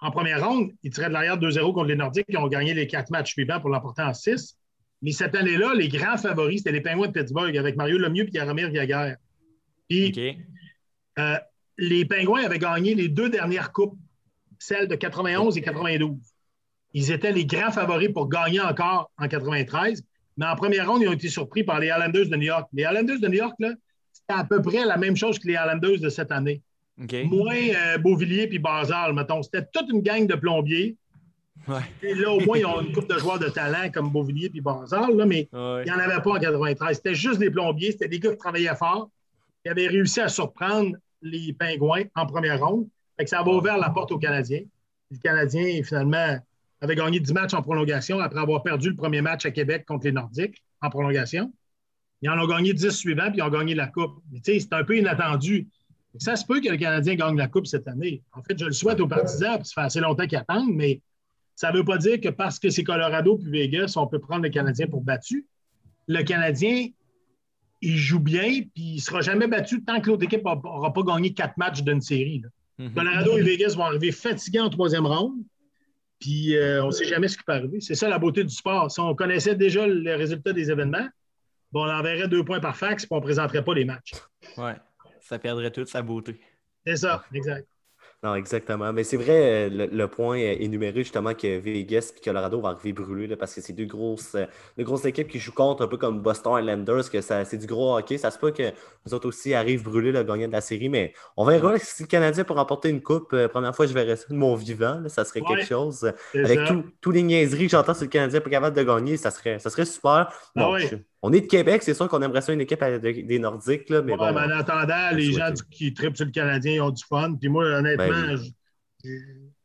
en 0.00 0.10
première 0.10 0.46
ronde, 0.46 0.70
ils 0.82 0.92
tiraient 0.92 1.08
de 1.08 1.12
l'arrière 1.14 1.36
2-0 1.38 1.72
contre 1.72 1.88
les 1.88 1.96
Nordiques 1.96 2.26
qui 2.28 2.36
ont 2.36 2.46
gagné 2.48 2.74
les 2.74 2.86
quatre 2.86 3.10
matchs 3.10 3.32
suivants 3.32 3.60
pour 3.60 3.70
l'emporter 3.70 4.02
en 4.02 4.12
6. 4.14 4.56
Mais 5.04 5.12
cette 5.12 5.34
année-là, 5.34 5.74
les 5.74 5.88
grands 5.88 6.16
favoris, 6.16 6.58
c'était 6.58 6.72
les 6.72 6.80
Penguins 6.80 7.08
de 7.08 7.12
Pittsburgh 7.12 7.54
avec 7.58 7.76
Mario 7.76 7.98
Lemieux 7.98 8.26
et 8.26 8.32
Jaromir 8.32 8.74
Jagr. 8.74 9.16
Puis 9.86 10.38
euh, 11.18 11.36
les 11.76 12.06
Penguins 12.06 12.46
avaient 12.46 12.58
gagné 12.58 12.94
les 12.94 13.08
deux 13.08 13.28
dernières 13.28 13.70
coupes, 13.70 13.98
celles 14.58 14.88
de 14.88 14.94
91 14.94 15.58
et 15.58 15.60
92. 15.60 16.16
Ils 16.94 17.12
étaient 17.12 17.32
les 17.32 17.44
grands 17.44 17.70
favoris 17.70 18.08
pour 18.14 18.30
gagner 18.30 18.60
encore 18.60 19.10
en 19.18 19.28
93. 19.28 20.02
Mais 20.38 20.46
en 20.46 20.56
première 20.56 20.90
ronde, 20.90 21.02
ils 21.02 21.08
ont 21.08 21.12
été 21.12 21.28
surpris 21.28 21.64
par 21.64 21.80
les 21.80 21.88
Islanders 21.88 22.30
de 22.30 22.36
New 22.36 22.46
York. 22.46 22.66
Les 22.72 22.84
Islanders 22.84 23.20
de 23.20 23.28
New 23.28 23.36
York, 23.36 23.54
c'était 23.58 24.40
à 24.40 24.44
peu 24.44 24.62
près 24.62 24.86
la 24.86 24.96
même 24.96 25.16
chose 25.16 25.38
que 25.38 25.46
les 25.46 25.52
Islanders 25.54 26.00
de 26.00 26.08
cette 26.08 26.32
année. 26.32 26.62
Moins 27.26 27.56
euh, 27.56 27.98
Beauvillier 27.98 28.46
puis 28.46 28.58
Basal, 28.58 29.12
mettons. 29.12 29.42
C'était 29.42 29.66
toute 29.70 29.90
une 29.90 30.00
gang 30.00 30.26
de 30.26 30.34
plombiers. 30.34 30.96
Ouais. 31.66 31.80
Et 32.02 32.14
là, 32.14 32.30
au 32.30 32.40
moins, 32.40 32.58
ils 32.58 32.66
ont 32.66 32.80
une 32.80 32.92
coupe 32.92 33.08
de 33.08 33.18
joueurs 33.18 33.38
de 33.38 33.48
talent 33.48 33.90
comme 33.92 34.10
Beauvillier 34.10 34.50
puis 34.50 34.60
Basal, 34.60 35.16
là, 35.16 35.24
mais 35.26 35.48
Ouais. 35.52 35.82
il 35.82 35.84
n'y 35.84 35.90
en 35.92 35.98
avait 35.98 36.20
pas 36.22 36.30
en 36.32 36.38
93. 36.38 36.96
C'était 36.96 37.14
juste 37.14 37.38
des 37.38 37.50
plombiers. 37.50 37.92
C'était 37.92 38.08
des 38.08 38.18
gars 38.20 38.30
qui 38.32 38.38
travaillaient 38.38 38.74
fort, 38.74 39.10
qui 39.64 39.70
avaient 39.70 39.86
réussi 39.88 40.20
à 40.20 40.28
surprendre 40.28 40.96
les 41.22 41.52
Pingouins 41.54 42.02
en 42.14 42.26
première 42.26 42.64
ronde. 42.64 42.86
Fait 43.16 43.24
que 43.24 43.30
ça 43.30 43.40
avait 43.40 43.50
ouvert 43.50 43.78
la 43.78 43.90
porte 43.90 44.12
aux 44.12 44.18
Canadiens. 44.18 44.60
Le 45.10 45.18
Canadien, 45.18 45.82
finalement, 45.82 46.38
avait 46.80 46.96
gagné 46.96 47.18
10 47.20 47.32
matchs 47.32 47.54
en 47.54 47.62
prolongation 47.62 48.20
après 48.20 48.40
avoir 48.40 48.62
perdu 48.62 48.90
le 48.90 48.96
premier 48.96 49.22
match 49.22 49.46
à 49.46 49.50
Québec 49.50 49.84
contre 49.86 50.04
les 50.06 50.12
Nordiques 50.12 50.62
en 50.82 50.90
prolongation. 50.90 51.50
Ils 52.20 52.28
en 52.28 52.38
ont 52.38 52.46
gagné 52.46 52.74
10 52.74 52.90
suivants, 52.90 53.28
puis 53.28 53.38
ils 53.38 53.42
ont 53.42 53.48
gagné 53.50 53.74
la 53.74 53.86
Coupe. 53.86 54.22
Mais 54.32 54.40
tu 54.40 54.52
sais, 54.52 54.60
c'est 54.60 54.72
un 54.74 54.84
peu 54.84 54.96
inattendu. 54.98 55.68
Que 56.12 56.22
Ça 56.22 56.36
se 56.36 56.44
peut 56.44 56.60
que 56.60 56.68
le 56.68 56.76
Canadien 56.76 57.14
gagne 57.14 57.36
la 57.36 57.48
Coupe 57.48 57.66
cette 57.66 57.88
année. 57.88 58.22
En 58.32 58.42
fait, 58.42 58.58
je 58.58 58.66
le 58.66 58.72
souhaite 58.72 59.00
aux 59.00 59.08
partisans, 59.08 59.56
puis 59.58 59.66
ça 59.66 59.80
fait 59.82 59.86
assez 59.86 60.00
longtemps 60.00 60.26
qu'ils 60.26 60.38
attendent, 60.38 60.72
mais 60.72 61.00
Ça 61.56 61.70
ne 61.70 61.78
veut 61.78 61.84
pas 61.84 61.98
dire 61.98 62.20
que 62.20 62.28
parce 62.28 62.58
que 62.58 62.70
c'est 62.70 62.84
Colorado 62.84 63.38
puis 63.38 63.50
Vegas, 63.50 63.94
on 63.96 64.06
peut 64.06 64.18
prendre 64.18 64.42
le 64.42 64.50
Canadien 64.50 64.86
pour 64.86 65.02
battu. 65.02 65.46
Le 66.08 66.22
Canadien, 66.22 66.88
il 67.80 67.96
joue 67.96 68.20
bien, 68.20 68.62
puis 68.74 68.84
il 68.84 68.94
ne 68.96 69.00
sera 69.00 69.20
jamais 69.20 69.46
battu 69.46 69.84
tant 69.84 70.00
que 70.00 70.08
l'autre 70.08 70.24
équipe 70.24 70.44
n'aura 70.44 70.92
pas 70.92 71.02
gagné 71.02 71.32
quatre 71.32 71.56
matchs 71.56 71.82
d'une 71.82 72.00
série. 72.00 72.42
Mhm. 72.78 72.94
Colorado 72.94 73.38
et 73.38 73.42
Vegas 73.42 73.74
vont 73.76 73.84
arriver 73.84 74.10
fatigués 74.10 74.60
en 74.60 74.70
troisième 74.70 75.06
ronde, 75.06 75.36
puis 76.18 76.56
euh, 76.56 76.82
on 76.82 76.86
ne 76.86 76.92
sait 76.92 77.04
jamais 77.04 77.28
ce 77.28 77.36
qui 77.36 77.44
peut 77.44 77.52
arriver. 77.52 77.80
C'est 77.80 77.94
ça 77.94 78.08
la 78.08 78.18
beauté 78.18 78.42
du 78.42 78.54
sport. 78.54 78.90
Si 78.90 79.00
on 79.00 79.14
connaissait 79.14 79.54
déjà 79.54 79.86
les 79.86 80.14
résultats 80.14 80.52
des 80.52 80.70
événements, 80.70 81.06
on 81.72 81.88
enverrait 81.88 82.28
deux 82.28 82.44
points 82.44 82.60
par 82.60 82.76
fax, 82.76 83.04
puis 83.04 83.12
on 83.12 83.16
ne 83.16 83.22
présenterait 83.22 83.64
pas 83.64 83.74
les 83.74 83.84
matchs. 83.84 84.12
Oui, 84.56 84.72
ça 85.20 85.38
perdrait 85.38 85.70
toute 85.70 85.88
sa 85.88 86.02
beauté. 86.02 86.40
C'est 86.86 86.96
ça, 86.96 87.24
exact. 87.32 87.66
Non, 88.24 88.34
exactement. 88.36 88.90
Mais 88.90 89.04
c'est 89.04 89.18
vrai, 89.18 89.68
euh, 89.68 89.86
le, 89.92 90.08
point 90.08 90.36
énuméré 90.36 91.00
justement 91.02 91.34
que 91.34 91.58
Vegas 91.58 92.10
et 92.16 92.24
Colorado 92.24 92.58
vont 92.58 92.68
arriver 92.68 92.94
brûler 92.94 93.36
parce 93.36 93.54
que 93.54 93.60
c'est 93.60 93.74
deux 93.74 93.84
grosses, 93.84 94.34
euh, 94.34 94.46
deux 94.78 94.84
grosses 94.84 95.04
équipes 95.04 95.28
qui 95.28 95.38
jouent 95.38 95.52
contre, 95.52 95.84
un 95.84 95.88
peu 95.88 95.98
comme 95.98 96.22
Boston 96.22 96.58
Islanders, 96.58 97.10
que 97.10 97.20
c'est 97.20 97.58
du 97.58 97.66
gros 97.66 97.98
hockey. 97.98 98.16
Ça 98.16 98.30
se 98.30 98.38
peut 98.38 98.50
que 98.50 98.72
nous 99.04 99.12
autres 99.12 99.28
aussi 99.28 99.52
arrivent 99.52 99.82
brûler 99.82 100.10
le 100.10 100.22
gagnant 100.22 100.46
de 100.46 100.52
la 100.52 100.62
série, 100.62 100.88
mais 100.88 101.12
on 101.36 101.44
verra 101.44 101.78
si 101.78 102.04
le 102.04 102.08
Canadien 102.08 102.44
peut 102.44 102.54
remporter 102.54 102.88
une 102.88 103.02
coupe. 103.02 103.34
Euh, 103.34 103.46
première 103.46 103.76
fois, 103.76 103.84
je 103.84 103.92
verrais 103.92 104.16
ça 104.16 104.24
de 104.30 104.34
mon 104.34 104.54
vivant. 104.54 105.02
ça 105.08 105.26
serait 105.26 105.42
quelque 105.42 105.66
chose. 105.66 106.10
Avec 106.34 106.60
tous 107.02 107.10
les 107.10 107.22
niaiseries 107.22 107.66
que 107.66 107.72
j'entends 107.72 107.92
sur 107.92 108.04
le 108.04 108.08
Canadien 108.08 108.40
pour 108.40 108.50
capable 108.50 108.74
de 108.74 108.82
gagner, 108.82 109.18
ça 109.18 109.30
serait, 109.30 109.58
ça 109.58 109.68
serait 109.68 109.84
super. 109.84 110.32
Ah 110.56 110.70
on 111.26 111.32
est 111.32 111.40
de 111.40 111.46
Québec, 111.46 111.82
c'est 111.82 111.94
sûr 111.94 112.06
qu'on 112.06 112.20
aimerait 112.20 112.42
ça 112.42 112.52
une 112.52 112.60
équipe 112.60 112.84
des 112.84 113.38
Nordiques. 113.38 113.88
Là, 113.88 114.02
mais, 114.02 114.14
bon, 114.14 114.24
en 114.24 114.36
attendant, 114.36 115.10
les 115.14 115.32
gens 115.32 115.54
qui 115.70 115.94
tripent 115.94 116.16
sur 116.16 116.26
le 116.26 116.30
Canadien 116.30 116.84
ont 116.84 116.90
du 116.90 117.02
fun. 117.02 117.34
Puis 117.40 117.48
moi, 117.48 117.64
honnêtement, 117.64 118.08
ben 118.08 118.36
je, 118.36 119.10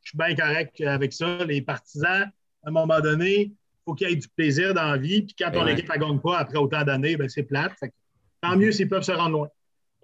suis 0.01 0.17
bien 0.17 0.35
correct 0.35 0.79
avec 0.79 1.11
ça. 1.11 1.43
Les 1.43 1.61
partisans, 1.61 2.31
à 2.63 2.69
un 2.69 2.71
moment 2.71 3.01
donné, 3.01 3.41
il 3.41 3.53
faut 3.83 3.93
qu'il 3.93 4.09
y 4.09 4.13
ait 4.13 4.15
du 4.15 4.29
plaisir 4.29 4.73
dans 4.73 4.85
la 4.85 4.97
vie. 4.97 5.23
Puis 5.23 5.35
quand 5.37 5.51
ton 5.51 5.67
équipe 5.67 5.93
ne 5.93 5.99
gagne 5.99 6.19
pas 6.19 6.37
après 6.37 6.57
autant 6.57 6.85
d'années, 6.85 7.17
ben, 7.17 7.27
c'est 7.27 7.43
plate. 7.43 7.73
tant 8.41 8.55
mieux 8.55 8.71
s'ils 8.71 8.87
peuvent 8.87 9.03
se 9.03 9.11
rendre 9.11 9.31
loin. 9.31 9.49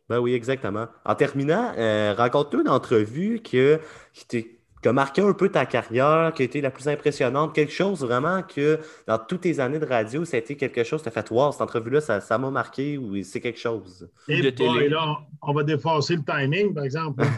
Ben 0.09 0.19
oui, 0.19 0.33
exactement. 0.33 0.87
En 1.05 1.15
terminant, 1.15 1.71
euh, 1.77 2.13
raconte-nous 2.17 2.63
une 2.63 2.69
entrevue 2.69 3.39
que, 3.39 3.79
qui 4.27 4.54
qui 4.85 4.89
a 4.89 4.93
marqué 4.93 5.23
un 5.23 5.33
peu 5.33 5.49
ta 5.49 5.65
carrière, 5.65 6.31
qui 6.35 6.43
a 6.43 6.45
été 6.45 6.61
la 6.61 6.69
plus 6.69 6.87
impressionnante, 6.87 7.55
quelque 7.55 7.71
chose 7.71 8.01
vraiment 8.01 8.43
que 8.43 8.79
dans 9.07 9.17
toutes 9.17 9.41
tes 9.41 9.59
années 9.59 9.79
de 9.79 9.85
radio, 9.85 10.25
ça 10.25 10.37
a 10.37 10.39
été 10.39 10.55
quelque 10.55 10.83
chose, 10.83 11.01
tu 11.01 11.07
as 11.07 11.11
fait, 11.11 11.27
wow, 11.31 11.51
cette 11.51 11.61
entrevue-là, 11.61 12.01
ça 12.01 12.37
m'a 12.37 12.51
marqué 12.51 12.95
ou 12.95 13.19
c'est 13.23 13.41
quelque 13.41 13.57
chose? 13.57 14.07
Et 14.27 14.43
là, 14.43 15.17
on 15.41 15.53
va 15.53 15.63
dépasser 15.63 16.17
le 16.17 16.21
timing, 16.23 16.75
par 16.75 16.83
exemple. 16.83 17.23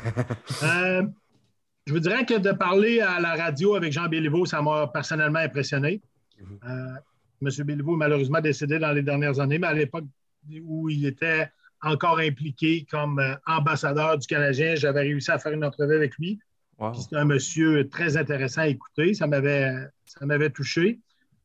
Euh, 0.63 1.03
je 1.85 1.93
vous 1.93 1.99
dirais 1.99 2.25
que 2.25 2.37
de 2.37 2.51
parler 2.51 2.99
à 2.99 3.19
la 3.19 3.35
radio 3.35 3.75
avec 3.75 3.93
Jean 3.93 4.07
Béliveau, 4.07 4.45
ça 4.45 4.61
m'a 4.61 4.87
personnellement 4.87 5.39
impressionné. 5.39 6.01
Mhm. 6.39 6.59
euh, 6.67 7.47
M. 7.49 7.65
Béliveau 7.65 7.93
est 7.93 7.97
malheureusement 7.97 8.41
décédé 8.41 8.79
dans 8.79 8.91
les 8.91 9.03
dernières 9.03 9.39
années, 9.39 9.59
mais 9.59 9.67
à 9.67 9.73
l'époque 9.73 10.05
où 10.63 10.89
il 10.89 11.05
était 11.05 11.49
encore 11.81 12.19
impliqué 12.19 12.85
comme 12.89 13.19
euh, 13.19 13.35
ambassadeur 13.45 14.17
du 14.17 14.27
Canadien, 14.27 14.75
j'avais 14.75 15.01
réussi 15.01 15.31
à 15.31 15.39
faire 15.39 15.53
une 15.53 15.63
entrevue 15.63 15.95
avec 15.95 16.17
lui. 16.17 16.39
C'est 16.93 17.15
un 17.15 17.25
monsieur 17.25 17.89
très 17.89 18.17
intéressant 18.17 18.61
à 18.61 18.67
écouter. 18.67 19.13
Ça 19.13 19.25
m'avait, 19.27 19.73
ça 20.05 20.25
m'avait 20.25 20.51
touché. 20.51 20.99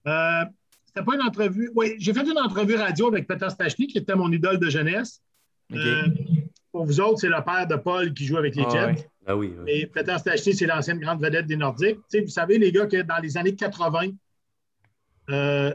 Euh, 0.06 0.44
c'était 0.84 1.04
pas 1.04 1.14
une 1.14 1.22
entrevue. 1.22 1.70
Oui, 1.74 1.94
j'ai 1.98 2.12
fait 2.12 2.22
une 2.22 2.38
entrevue 2.38 2.74
radio 2.74 3.08
avec 3.08 3.26
Peter 3.26 3.48
Stachny, 3.48 3.86
qui 3.86 3.98
était 3.98 4.14
mon 4.14 4.30
idole 4.30 4.58
de 4.58 4.68
jeunesse. 4.68 5.22
Euh, 5.72 6.06
pour 6.70 6.84
vous 6.84 7.00
autres, 7.00 7.20
c'est 7.20 7.28
le 7.28 7.42
père 7.44 7.66
de 7.66 7.76
Paul 7.76 8.12
qui 8.12 8.26
joue 8.26 8.36
avec 8.36 8.54
les 8.56 8.64
ah 8.66 8.92
Jets. 8.94 9.08
Ah 9.26 9.36
oui, 9.36 9.54
Et 9.66 9.86
Peter 9.86 10.18
Stachny, 10.18 10.54
c'est 10.54 10.66
l'ancienne 10.66 10.98
grande 10.98 11.22
vedette 11.22 11.46
des 11.46 11.56
Nordiques. 11.56 12.00
vous 12.12 12.28
savez, 12.28 12.58
les 12.58 12.72
gars, 12.72 12.86
que 12.86 13.00
dans 13.00 13.18
les 13.18 13.38
années 13.38 13.54
80, 13.54 14.08
euh, 15.30 15.72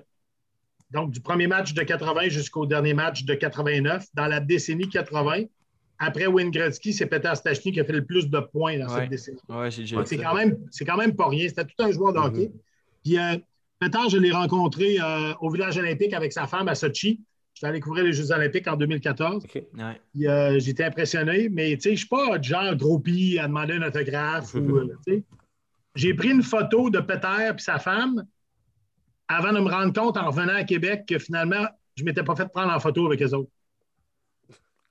donc 0.92 1.12
du 1.12 1.20
premier 1.20 1.48
match 1.48 1.74
de 1.74 1.82
80 1.82 2.30
jusqu'au 2.30 2.66
dernier 2.66 2.94
match 2.94 3.24
de 3.24 3.34
89, 3.34 4.06
dans 4.14 4.28
la 4.28 4.40
décennie 4.40 4.90
80, 4.90 5.46
après 6.00 6.28
Wayne 6.28 6.52
Gretzky, 6.52 6.94
c'est 6.94 7.08
Peter 7.08 7.32
Stachny 7.34 7.72
qui 7.72 7.80
a 7.80 7.84
fait 7.84 7.94
le 7.94 8.06
plus 8.06 8.30
de 8.30 8.40
points 8.40 8.78
dans 8.78 8.90
cette 8.90 9.10
décennie. 9.10 9.40
c'est 10.06 10.18
quand, 10.18 10.36
même, 10.36 10.58
quand 10.86 10.98
même 10.98 11.16
pas 11.16 11.28
rien. 11.28 11.48
C'était 11.48 11.66
tout 11.66 11.84
un 11.84 11.92
joueur 11.92 12.14
de 12.14 12.20
hockey. 12.20 12.52
Puis 13.04 13.18
euh, 13.18 13.38
Peter, 13.80 14.00
je 14.10 14.18
l'ai 14.18 14.32
rencontré 14.32 14.98
euh, 15.00 15.34
au 15.42 15.50
village 15.50 15.78
olympique 15.78 16.14
avec 16.14 16.34
sa 16.34 16.46
femme 16.48 16.68
à 16.68 16.76
Sochi. 16.76 17.22
Je 17.54 17.60
suis 17.60 17.66
allé 17.66 17.80
couvrir 17.80 18.04
les 18.04 18.14
Jeux 18.14 18.32
olympiques 18.32 18.68
en 18.68 18.76
2014. 18.76 19.48
Euh, 20.22 20.60
j'étais 20.60 20.84
impressionné, 20.84 21.50
mais 21.50 21.78
je 21.80 21.90
ne 21.90 21.96
suis 21.96 22.08
pas 22.08 22.40
genre 22.40 22.76
groupie 22.76 23.40
à 23.40 23.48
demander 23.48 23.74
un 23.74 23.88
autographe. 23.88 24.56
J'ai 25.96 26.14
pris 26.14 26.30
une 26.30 26.44
photo 26.44 26.92
de 26.92 27.00
Peter 27.00 27.50
et 27.50 27.60
sa 27.60 27.80
femme 27.80 28.24
avant 29.28 29.52
de 29.52 29.60
me 29.60 29.70
rendre 29.70 29.92
compte 29.94 30.18
en 30.18 30.28
revenant 30.28 30.56
à 30.56 30.64
Québec 30.64 31.06
que 31.08 31.18
finalement, 31.18 31.66
je 31.96 32.04
ne 32.04 32.10
m'étais 32.10 32.24
pas 32.24 32.36
fait 32.36 32.48
prendre 32.48 32.72
en 32.72 32.80
photo 32.80 33.08
avec 33.08 33.20
les 33.20 33.34
autres. 33.34 33.50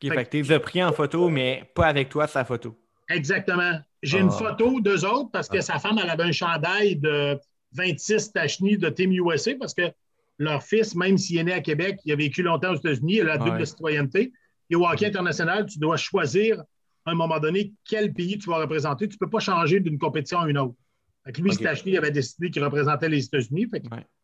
OK, 0.02 0.12
fait, 0.12 0.24
que 0.26 0.42
tu 0.42 0.52
as 0.52 0.60
pris 0.60 0.82
en 0.82 0.92
photo, 0.92 1.28
mais 1.28 1.70
pas 1.74 1.86
avec 1.86 2.08
toi 2.08 2.26
sa 2.26 2.44
photo. 2.44 2.76
Exactement. 3.08 3.80
J'ai 4.02 4.18
une 4.18 4.28
ah. 4.28 4.38
photo 4.38 4.80
d'eux 4.80 5.04
autres 5.04 5.30
parce 5.32 5.48
que 5.48 5.58
ah. 5.58 5.62
sa 5.62 5.78
femme, 5.78 5.98
elle 6.02 6.10
avait 6.10 6.24
un 6.24 6.32
chandail 6.32 6.96
de 6.96 7.38
26 7.72 8.32
Tachny 8.32 8.76
de 8.76 8.88
Team 8.88 9.12
USA 9.12 9.52
parce 9.58 9.74
que 9.74 9.90
leur 10.38 10.62
fils, 10.62 10.94
même 10.94 11.16
s'il 11.16 11.38
est 11.38 11.44
né 11.44 11.52
à 11.52 11.60
Québec, 11.60 11.98
il 12.04 12.12
a 12.12 12.16
vécu 12.16 12.42
longtemps 12.42 12.72
aux 12.72 12.76
États-Unis, 12.76 13.16
il 13.16 13.20
a 13.22 13.24
la 13.24 13.38
double 13.38 13.66
citoyenneté. 13.66 14.32
Et 14.68 14.76
au 14.76 14.86
hockey 14.86 15.06
international, 15.06 15.66
tu 15.66 15.78
dois 15.78 15.96
choisir 15.96 16.60
à 17.04 17.12
un 17.12 17.14
moment 17.14 17.38
donné 17.38 17.72
quel 17.84 18.12
pays 18.12 18.36
tu 18.36 18.50
vas 18.50 18.58
représenter. 18.58 19.08
Tu 19.08 19.14
ne 19.14 19.18
peux 19.18 19.30
pas 19.30 19.38
changer 19.38 19.80
d'une 19.80 19.98
compétition 19.98 20.40
à 20.40 20.48
une 20.48 20.58
autre. 20.58 20.74
Fait 21.24 21.38
lui, 21.38 21.50
okay. 21.50 21.96
avait 21.96 22.10
décidé 22.10 22.50
qu'il 22.50 22.62
représentait 22.62 23.08
les 23.08 23.24
États-Unis. 23.24 23.66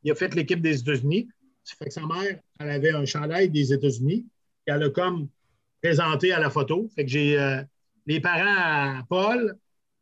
Il 0.04 0.12
a 0.12 0.14
fait 0.14 0.34
l'équipe 0.34 0.60
des 0.60 0.80
États-Unis. 0.80 1.28
Ça 1.64 1.74
fait 1.76 1.86
que 1.86 1.92
sa 1.92 2.06
mère, 2.06 2.38
elle 2.60 2.70
avait 2.70 2.90
un 2.90 3.04
chandail 3.04 3.48
des 3.48 3.72
États-Unis. 3.72 4.26
Elle 4.66 4.82
a 4.82 4.90
comme 4.90 5.28
présenté 5.82 6.32
à 6.32 6.38
la 6.38 6.48
photo. 6.48 6.88
Fait 6.94 7.04
que 7.04 7.10
j'ai 7.10 7.38
euh, 7.38 7.62
les 8.06 8.20
parents 8.20 8.44
à 8.46 9.02
Paul, 9.08 9.56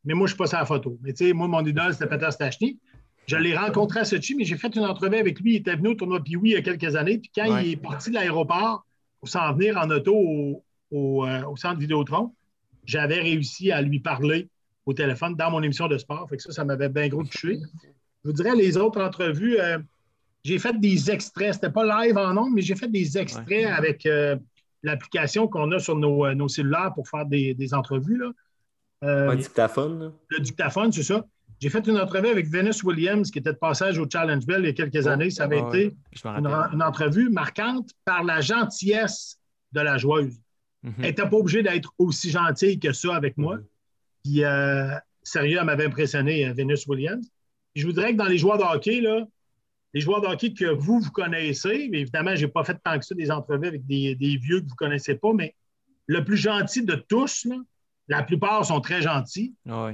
mais 0.04 0.14
moi, 0.14 0.26
je 0.26 0.32
suis 0.32 0.38
pas 0.38 0.46
sur 0.46 0.58
la 0.58 0.66
photo. 0.66 0.98
Mais 1.02 1.12
tu 1.12 1.26
sais, 1.26 1.32
moi, 1.32 1.48
mon 1.48 1.64
idole, 1.64 1.92
c'était 1.92 2.06
Peter 2.06 2.30
Stachny. 2.30 2.78
Je 3.26 3.36
l'ai 3.36 3.56
rencontré 3.56 4.00
à 4.00 4.04
Sochi, 4.04 4.34
mais 4.34 4.44
j'ai 4.44 4.56
fait 4.56 4.74
une 4.74 4.84
entrevue 4.84 5.16
avec 5.16 5.40
lui. 5.40 5.54
Il 5.54 5.56
était 5.56 5.76
venu 5.76 5.88
au 5.88 5.94
tournoi 5.94 6.22
Piwi 6.22 6.50
il 6.50 6.52
y 6.54 6.56
a 6.56 6.62
quelques 6.62 6.96
années. 6.96 7.18
Puis 7.18 7.30
quand 7.34 7.58
il 7.58 7.72
est 7.72 7.76
parti 7.76 8.10
de 8.10 8.14
l'aéroport 8.14 8.84
pour 9.20 9.28
s'en 9.28 9.52
venir 9.52 9.76
en 9.76 9.88
auto 9.90 10.14
au, 10.16 10.64
au, 10.90 11.26
euh, 11.26 11.42
centre 11.56 11.78
Vidéotron, 11.78 12.34
j'avais 12.84 13.20
réussi 13.20 13.70
à 13.70 13.82
lui 13.82 14.00
parler 14.00 14.48
au 14.84 14.94
téléphone 14.94 15.36
dans 15.36 15.50
mon 15.50 15.62
émission 15.62 15.86
de 15.86 15.96
sport. 15.96 16.28
Fait 16.28 16.38
que 16.38 16.42
ça, 16.42 16.50
ça 16.50 16.64
m'avait 16.64 16.88
bien 16.88 17.06
gros 17.08 17.22
touché. 17.22 17.58
Je 18.24 18.30
vous 18.30 18.32
dirais, 18.32 18.56
les 18.56 18.76
autres 18.76 19.00
entrevues, 19.00 19.60
euh, 19.60 19.78
j'ai 20.42 20.58
fait 20.58 20.78
des 20.80 21.10
extraits. 21.10 21.54
C'était 21.54 21.70
pas 21.70 22.04
live 22.04 22.16
en 22.16 22.34
nombre, 22.34 22.50
mais 22.54 22.62
j'ai 22.62 22.74
fait 22.74 22.88
des 22.88 23.16
extraits 23.16 23.66
avec 23.66 24.06
l'application 24.82 25.48
qu'on 25.48 25.70
a 25.72 25.78
sur 25.78 25.94
euh, 25.94 26.34
nos, 26.34 26.48
cellulaires 26.48 26.92
pour 26.94 27.08
faire 27.08 27.26
des, 27.26 27.74
entrevues. 27.74 28.18
Là. 28.18 28.32
Euh, 29.04 29.34
dictaphone. 29.34 30.12
Le 30.28 30.40
dictaphone, 30.40 30.92
c'est 30.92 31.02
ça. 31.02 31.24
J'ai 31.60 31.68
fait 31.68 31.86
une 31.86 31.98
entrevue 31.98 32.28
avec 32.28 32.46
Venus 32.46 32.82
Williams, 32.82 33.30
qui 33.30 33.38
était 33.38 33.52
de 33.52 33.58
passage 33.58 33.98
au 33.98 34.08
Challenge 34.10 34.44
Bell 34.46 34.60
il 34.62 34.66
y 34.66 34.70
a 34.70 34.72
quelques 34.72 35.06
oh. 35.06 35.10
années. 35.10 35.30
Ça 35.30 35.44
avait 35.44 35.60
été 35.60 35.96
une, 36.24 36.82
entrevue 36.82 37.28
marquante 37.28 37.90
par 38.04 38.24
la 38.24 38.40
gentillesse 38.40 39.38
de 39.72 39.80
la 39.80 39.98
joueuse. 39.98 40.40
Mhm. 40.82 40.94
Elle 40.98 41.04
n'était 41.04 41.28
pas 41.28 41.36
obligée 41.36 41.62
d'être 41.62 41.92
aussi 41.98 42.30
gentille 42.30 42.78
que 42.78 42.92
ça 42.92 43.14
avec 43.14 43.36
moi. 43.36 43.56
Mhm. 43.56 43.64
Puis, 44.24 44.44
euh, 44.44 44.94
sérieux, 45.22 45.58
elle 45.60 45.66
m'avait 45.66 45.86
impressionné, 45.86 46.50
Venus 46.52 46.86
Williams. 46.86 47.26
je 47.76 47.86
voudrais 47.86 48.12
que 48.12 48.16
dans 48.16 48.24
les 48.24 48.38
joueurs 48.38 48.58
de 48.58 48.64
hockey, 48.64 49.00
là, 49.00 49.26
les 49.92 50.00
joueurs 50.00 50.20
de 50.20 50.26
hockey 50.26 50.52
que 50.52 50.66
vous, 50.66 51.00
vous 51.00 51.10
connaissez, 51.10 51.88
mais 51.90 52.00
évidemment, 52.00 52.34
je 52.36 52.46
n'ai 52.46 52.50
pas 52.50 52.64
fait 52.64 52.78
tant 52.82 52.98
que 52.98 53.04
ça 53.04 53.14
des 53.14 53.30
entrevues 53.30 53.66
avec 53.66 53.86
des, 53.86 54.14
vieux 54.40 54.60
que 54.60 54.66
vous 54.66 54.74
ne 54.74 54.76
connaissez 54.76 55.16
pas, 55.16 55.32
mais 55.32 55.54
le 56.06 56.24
plus 56.24 56.36
gentil 56.36 56.84
de 56.84 56.94
tous, 56.94 57.46
la 58.08 58.22
plupart 58.22 58.64
sont 58.64 58.80
très 58.80 59.02
gentils. 59.02 59.54
Ah 59.68 59.90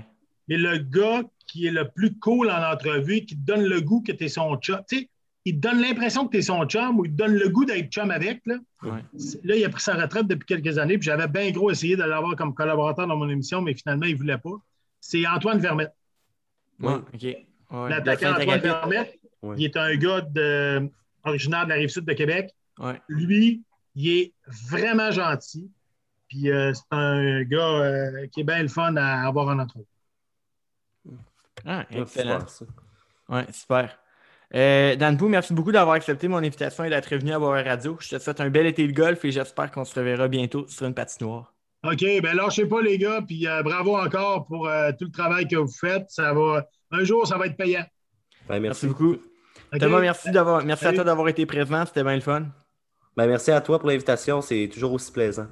mais 0.49 0.57
le 0.57 0.79
gars 0.79 1.23
qui 1.47 1.67
est 1.67 1.73
le 1.73 1.89
plus 1.89 2.17
cool 2.19 2.51
en 2.51 2.73
entrevue, 2.73 3.25
qui 3.25 3.37
te 3.37 3.45
donne 3.45 3.65
le 3.65 3.81
goût 3.81 4.01
que 4.01 4.13
tu 4.13 4.25
es 4.25 4.29
son 4.29 4.57
chum, 4.57 4.81
tu 4.89 4.99
sais, 4.99 5.11
il 5.45 5.61
te 5.61 5.69
donne 5.69 5.81
l'impression 5.81 6.27
que 6.27 6.33
tu 6.33 6.39
es 6.39 6.43
son 6.43 6.65
chum 6.67 6.99
ou 6.99 7.05
il 7.05 7.13
te 7.13 7.17
donne 7.17 7.35
le 7.35 7.49
goût 7.49 7.65
d'être 7.65 7.89
chum 7.91 8.11
avec. 8.11 8.43
Là. 8.47 8.57
là, 8.83 9.57
il 9.57 9.65
a 9.65 9.69
pris 9.69 9.81
sa 9.81 9.95
retraite 9.95 10.27
depuis 10.27 10.47
quelques 10.47 10.79
années, 10.79 10.99
puis 10.99 11.07
j'avais 11.07 11.29
bien 11.29 11.51
gros 11.53 11.71
essayé 11.71 11.97
de 11.97 12.03
l'avoir 12.03 12.35
comme 12.35 12.53
collaborateur 12.53 13.07
dans 13.07 13.17
mon 13.17 13.29
émission, 13.29 13.63
mais 13.63 13.75
finalement, 13.75 14.07
il 14.07 14.15
ne 14.15 14.19
voulait 14.19 14.39
pas. 14.39 14.57
C'est 15.01 15.25
Antoine 15.27 15.61
Vermette. 15.61 15.93
Oui, 16.81 16.95
OK. 17.15 17.89
L'attaquant 17.89 18.35
Antoine 18.35 18.61
Vermette, 18.61 19.19
il 19.43 19.65
est 19.65 19.77
un 19.77 19.95
gars 19.97 20.21
de, 20.21 20.91
originaire 21.25 21.65
de 21.65 21.71
la 21.71 21.77
rive 21.77 21.89
sud 21.89 22.05
de 22.05 22.13
Québec. 22.13 22.55
Lui, 23.09 23.63
il 23.95 24.09
est 24.09 24.33
vraiment 24.47 25.11
gentil. 25.11 25.71
Puis 26.29 26.51
euh, 26.51 26.73
c'est 26.75 26.97
un 26.97 27.43
gars 27.43 27.59
euh, 27.59 28.27
qui 28.29 28.41
est 28.41 28.45
bien 28.45 28.63
le 28.63 28.69
fun 28.69 28.97
à 28.97 29.27
avoir 29.27 29.49
en 29.49 29.59
entrevue. 29.59 29.85
Ah, 31.65 31.85
excellent. 31.91 32.45
Oui, 33.29 33.41
super. 33.53 33.99
Euh, 34.55 34.95
Dan 34.95 35.17
Pou, 35.17 35.29
merci 35.29 35.53
beaucoup 35.53 35.73
d'avoir 35.73 35.97
accepté 35.97 36.29
mon 36.29 36.39
invitation 36.39 36.85
et 36.85 36.91
d'être 36.91 37.15
venu 37.17 37.33
à 37.33 37.39
Boire 37.39 37.65
Radio. 37.65 37.97
Je 38.01 38.11
te 38.11 38.19
souhaite 38.19 38.41
un 38.41 38.51
bel 38.51 38.67
été 38.67 38.87
de 38.87 38.93
golf 38.93 39.25
et 39.25 39.33
j'espère 39.33 39.71
qu'on 39.73 39.85
se 39.85 39.99
reverra 39.99 40.29
bientôt 40.29 40.67
sur 40.69 40.87
une 40.87 40.95
patinoire. 40.95 41.53
OK, 41.85 42.03
ben 42.23 42.37
lâchez 42.37 42.67
pas 42.67 42.83
les 42.83 42.99
gars, 42.99 43.23
puis 43.27 43.47
bravo 43.65 43.97
encore 43.97 44.47
pour 44.47 44.69
tout 44.99 45.05
le 45.05 45.11
travail 45.11 45.47
que 45.47 45.57
vous 45.57 45.73
faites. 45.73 46.09
Ça 46.09 46.33
va, 46.33 46.69
un 46.91 47.05
jour, 47.05 47.27
ça 47.27 47.39
va 47.39 47.47
être 47.47 47.57
payant. 47.57 47.85
Ben, 48.49 48.61
Merci 48.61 48.63
merci. 48.63 48.87
beaucoup. 48.87 49.17
Thomas, 49.79 50.01
merci, 50.01 50.31
d'avoir, 50.31 50.65
merci 50.65 50.87
à 50.87 50.93
toi 50.93 51.05
d'avoir 51.05 51.29
été 51.29 51.45
présent. 51.47 51.85
C'était 51.87 52.03
bien 52.05 52.15
le 52.15 52.21
fun. 52.21 52.47
Ben, 53.17 53.27
merci 53.27 53.51
à 53.51 53.61
toi 53.61 53.79
pour 53.79 53.89
l'invitation. 53.89 54.41
C'est 54.41 54.69
toujours 54.73 54.93
aussi 54.93 55.11
plaisant. 55.13 55.47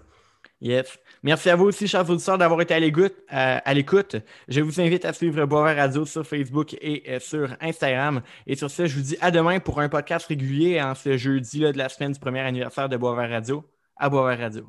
Yes. 0.61 0.99
Merci 1.23 1.51
à 1.51 1.57
vous 1.57 1.65
aussi, 1.67 1.89
chers 1.89 2.09
auditeurs, 2.09 2.39
d'avoir 2.39 2.61
été 2.61 2.73
à 2.75 2.81
l'écoute. 2.81 3.15
à- 3.29 3.59
à 3.59 3.75
l'écoute. 3.75 4.17
Je 4.49 4.61
vous 4.61 4.81
invite 4.81 5.05
à 5.05 5.13
suivre 5.13 5.45
Boisvert 5.47 5.77
Radio 5.77 6.05
sur 6.07 6.27
Facebook 6.27 6.75
et 6.81 7.03
euh, 7.09 7.19
sur 7.19 7.57
Instagram. 7.61 8.23
Et 8.47 8.55
sur 8.57 8.71
ce, 8.71 8.87
je 8.87 8.95
vous 8.97 9.03
dis 9.03 9.17
à 9.21 9.31
demain 9.31 9.59
pour 9.61 9.81
un 9.81 9.89
podcast 9.89 10.27
régulier 10.27 10.81
en 10.81 10.95
ce 10.95 11.17
jeudi 11.17 11.61
là, 11.61 11.73
de 11.73 11.79
la 11.79 11.89
semaine 11.89 12.13
du 12.13 12.21
premier 12.21 12.41
anniversaire 12.41 12.89
de 12.89 12.97
Boisvert 12.97 13.29
Radio 13.31 13.65
à 13.97 14.09
Boisvert 14.09 14.39
Radio. 14.39 14.67